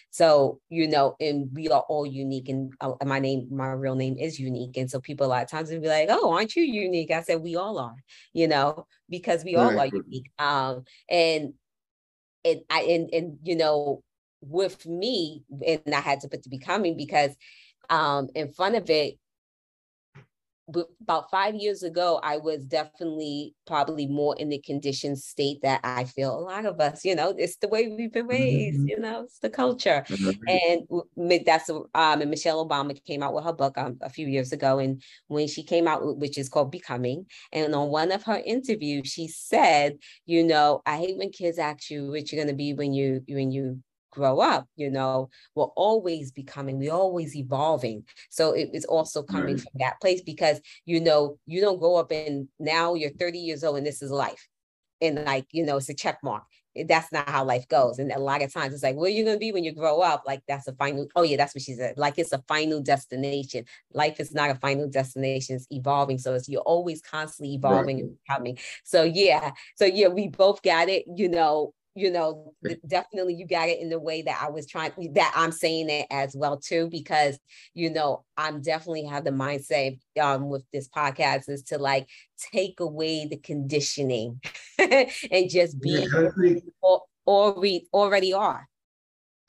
[0.10, 4.18] So you know and we are all unique and uh, my name my real name
[4.18, 4.78] is unique.
[4.78, 7.12] And so people a lot of times will be like oh aren't you unique?
[7.12, 7.96] I said we all are
[8.34, 9.94] you know because we all right.
[9.94, 10.32] are unique.
[10.40, 11.54] Um and
[12.46, 14.02] and i and and you know
[14.42, 17.36] with me, and I had to put the becoming because
[17.90, 19.18] um, in front of it,
[21.02, 26.04] about five years ago, I was definitely probably more in the conditioned state that I
[26.04, 28.88] feel a lot of us, you know, it's the way we've been raised, mm-hmm.
[28.88, 30.04] you know, it's the culture.
[30.08, 31.28] Mm-hmm.
[31.28, 34.52] And that's um, and Michelle Obama came out with her book um, a few years
[34.52, 34.80] ago.
[34.80, 39.08] And when she came out, which is called Becoming, and on one of her interviews,
[39.08, 42.74] she said, you know, I hate when kids ask you what you're going to be
[42.74, 48.04] when you when you grow up you know we're always becoming we're always evolving.
[48.30, 49.62] So it is also coming right.
[49.62, 53.64] from that place because you know you don't grow up and now you're 30 years
[53.64, 54.48] old and this is life.
[55.02, 56.44] And like you know it's a check mark.
[56.88, 58.00] That's not how life goes.
[58.00, 59.74] And a lot of times it's like where are you going to be when you
[59.74, 60.24] grow up?
[60.26, 61.98] Like that's a final oh yeah that's what she said.
[61.98, 63.66] Like it's a final destination.
[63.94, 65.56] Life is not a final destination.
[65.56, 66.18] It's evolving.
[66.20, 68.06] So it's you're always constantly evolving right.
[68.06, 68.58] and becoming.
[68.84, 69.52] So yeah.
[69.76, 72.54] So yeah we both got it you know you know
[72.88, 76.06] definitely you got it in the way that i was trying that i'm saying it
[76.12, 77.40] as well too because
[77.74, 82.08] you know i'm definitely have the mindset um with this podcast is to like
[82.52, 84.40] take away the conditioning
[84.80, 88.68] and just be yeah, think, or, or we already are.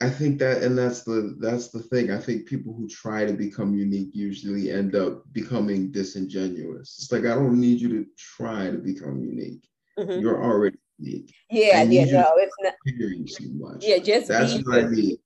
[0.01, 2.11] I think that and that's the that's the thing.
[2.11, 6.97] I think people who try to become unique usually end up becoming disingenuous.
[6.99, 9.63] It's like i don't need you to try to become unique.
[9.99, 10.21] Mm-hmm.
[10.21, 12.73] you're already yeah, yeah, no, it's not.
[13.53, 13.83] Much.
[13.83, 15.17] Yeah, just that's what I mean.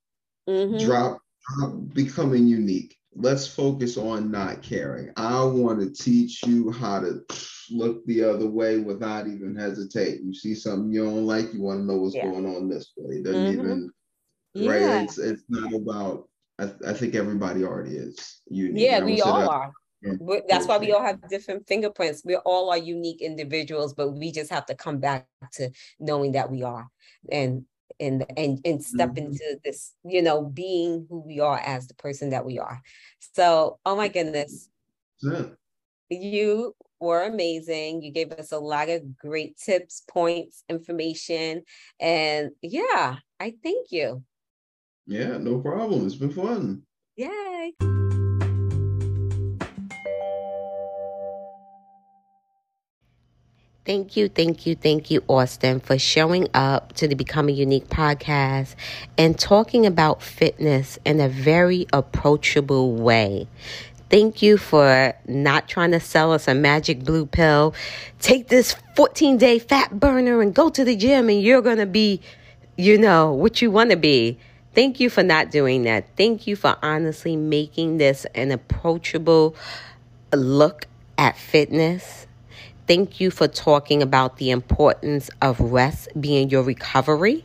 [0.50, 0.86] Mm-hmm.
[0.86, 1.20] Drop,
[1.58, 2.98] drop, becoming unique.
[3.16, 5.12] Let's focus on not caring.
[5.16, 7.22] I want to teach you how to
[7.72, 10.28] look the other way without even hesitating.
[10.28, 12.26] You see something you don't like, you want to know what's yeah.
[12.26, 13.18] going on this way.
[13.18, 13.60] It doesn't mm-hmm.
[13.62, 13.92] even
[14.54, 14.72] yeah.
[14.72, 15.04] right.
[15.04, 16.30] It's it's not about.
[16.58, 18.86] I, I think everybody already is unique.
[18.86, 19.72] Yeah, we all that, are
[20.48, 22.24] that's why we all have different fingerprints.
[22.26, 25.70] We all are unique individuals, but we just have to come back to
[26.00, 26.90] knowing that we are
[27.32, 27.66] and
[28.00, 29.28] and and and step mm-hmm.
[29.28, 32.82] into this, you know, being who we are as the person that we are.
[33.34, 34.70] So, oh my goodness.
[35.22, 35.46] Yeah.
[36.10, 38.02] You were amazing.
[38.02, 41.64] You gave us a lot of great tips, points, information.
[42.00, 44.24] And yeah, I thank you.
[45.08, 46.06] Yeah, no problem.
[46.06, 46.84] It's been fun.
[47.16, 47.74] Yay.
[53.86, 58.74] Thank you, thank you, thank you, Austin, for showing up to the Becoming Unique podcast
[59.16, 63.48] and talking about fitness in a very approachable way.
[64.10, 67.76] Thank you for not trying to sell us a magic blue pill.
[68.20, 71.86] Take this 14 day fat burner and go to the gym, and you're going to
[71.86, 72.22] be,
[72.78, 74.40] you know, what you want to be.
[74.74, 76.08] Thank you for not doing that.
[76.18, 79.56] Thank you for honestly making this an approachable
[80.34, 80.88] look
[81.20, 82.25] at fitness
[82.88, 87.44] Thank you for talking about the importance of rest being your recovery.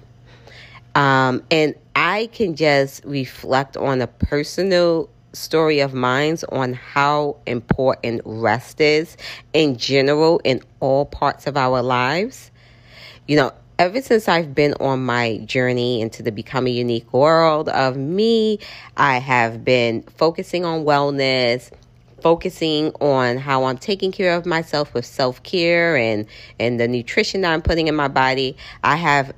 [0.95, 8.21] Um, and I can just reflect on a personal story of mine on how important
[8.25, 9.17] rest is
[9.55, 12.51] in general in all parts of our lives.
[13.27, 17.97] You know, ever since I've been on my journey into the becoming unique world of
[17.97, 18.59] me,
[18.99, 21.71] I have been focusing on wellness,
[22.23, 26.27] focusing on how I'm taking care of myself with self care and,
[26.59, 29.33] and the nutrition that I'm putting in my body, I have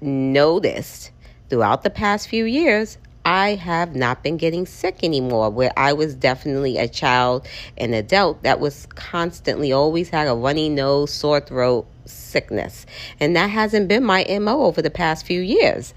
[0.00, 1.10] noticed
[1.48, 5.50] throughout the past few years, I have not been getting sick anymore.
[5.50, 7.46] Where I was definitely a child
[7.76, 12.86] and adult that was constantly always had a runny nose, sore throat, sickness.
[13.20, 15.92] And that hasn't been my MO over the past few years.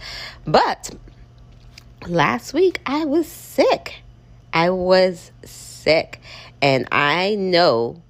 [0.45, 0.91] But
[2.07, 4.01] last week I was sick.
[4.51, 5.70] I was sick.
[6.61, 8.01] And I know,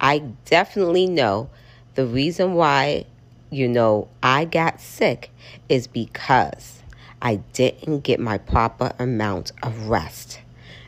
[0.00, 1.50] I definitely know
[1.94, 3.06] the reason why,
[3.50, 5.30] you know, I got sick
[5.68, 6.82] is because
[7.22, 10.40] I didn't get my proper amount of rest.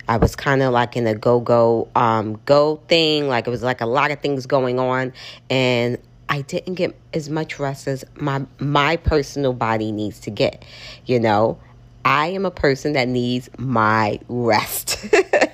[0.06, 3.62] I was kind of like in a go go um go thing, like it was
[3.62, 5.12] like a lot of things going on
[5.50, 5.98] and
[6.30, 10.64] I didn't get as much rest as my my personal body needs to get.
[11.06, 11.58] You know,
[12.04, 14.98] I am a person that needs my rest.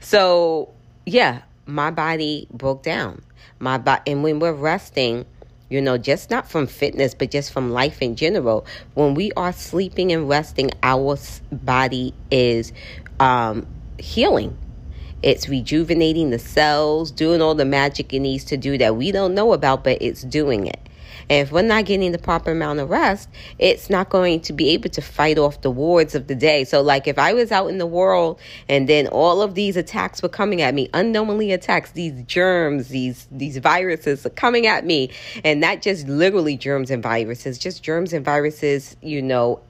[0.00, 0.72] so,
[1.04, 3.22] yeah, my body broke down.
[3.58, 5.24] My body, and when we're resting,
[5.68, 8.66] you know, just not from fitness, but just from life in general.
[8.94, 11.18] When we are sleeping and resting, our
[11.50, 12.72] body is
[13.18, 13.66] um,
[13.98, 14.56] healing.
[15.22, 19.34] It's rejuvenating the cells, doing all the magic it needs to do that we don't
[19.34, 20.85] know about, but it's doing it.
[21.28, 23.28] And if we're not getting the proper amount of rest,
[23.58, 26.64] it's not going to be able to fight off the wards of the day.
[26.64, 30.22] So, like if I was out in the world and then all of these attacks
[30.22, 35.10] were coming at me, unknowingly attacks, these germs, these these viruses are coming at me,
[35.44, 39.60] and not just literally germs and viruses, just germs and viruses, you know,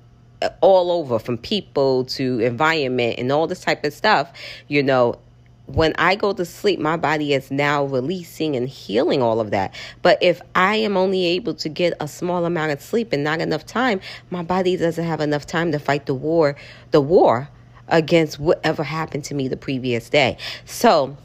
[0.60, 4.32] all over from people to environment and all this type of stuff,
[4.68, 5.18] you know,
[5.66, 9.74] when I go to sleep, my body is now releasing and healing all of that.
[10.02, 13.40] But if I am only able to get a small amount of sleep and not
[13.40, 16.56] enough time, my body doesn't have enough time to fight the war,
[16.92, 17.48] the war
[17.88, 20.36] against whatever happened to me the previous day.
[20.64, 21.16] So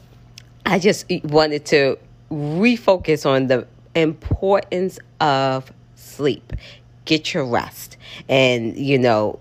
[0.66, 1.98] I just wanted to
[2.30, 6.52] refocus on the importance of sleep.
[7.04, 7.96] Get your rest.
[8.28, 9.38] And, you know,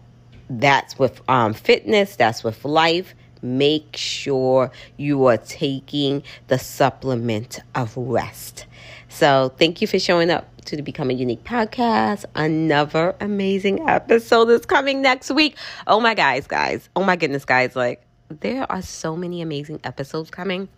[0.49, 7.96] that's with um, fitness, that's with life make sure you are taking the supplement of
[7.96, 8.66] rest.
[9.10, 12.26] So, thank you for showing up to the a Unique podcast.
[12.36, 15.58] Another amazing episode is coming next week.
[15.88, 16.88] Oh my guys, guys.
[16.96, 17.76] Oh my goodness, guys.
[17.76, 20.70] Like, there are so many amazing episodes coming.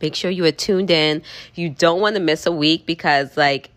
[0.00, 1.22] Make sure you are tuned in.
[1.54, 3.70] You don't want to miss a week because, like,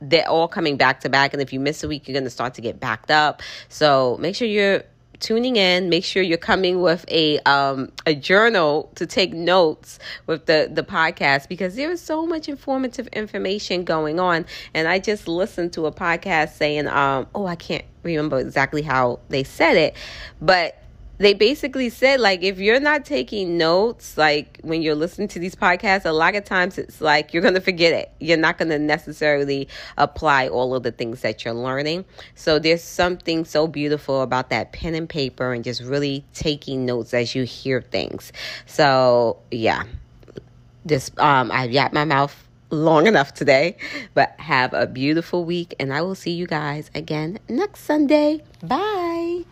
[0.00, 1.32] they're all coming back to back.
[1.32, 3.42] And if you miss a week, you're going to start to get backed up.
[3.68, 4.84] So make sure you're
[5.24, 5.88] tuning in.
[5.88, 10.82] Make sure you're coming with a um, a journal to take notes with the the
[10.82, 14.44] podcast because there is so much informative information going on.
[14.74, 19.20] And I just listened to a podcast saying, um, oh, I can't remember exactly how
[19.30, 19.96] they said it,
[20.42, 20.83] but
[21.18, 25.54] they basically said like if you're not taking notes like when you're listening to these
[25.54, 28.10] podcasts a lot of times it's like you're going to forget it.
[28.20, 32.04] You're not going to necessarily apply all of the things that you're learning.
[32.34, 37.14] So there's something so beautiful about that pen and paper and just really taking notes
[37.14, 38.32] as you hear things.
[38.66, 39.84] So yeah.
[40.86, 42.36] This um i've yapped my mouth
[42.68, 43.76] long enough today
[44.12, 48.42] but have a beautiful week and i will see you guys again next sunday.
[48.62, 49.44] Bye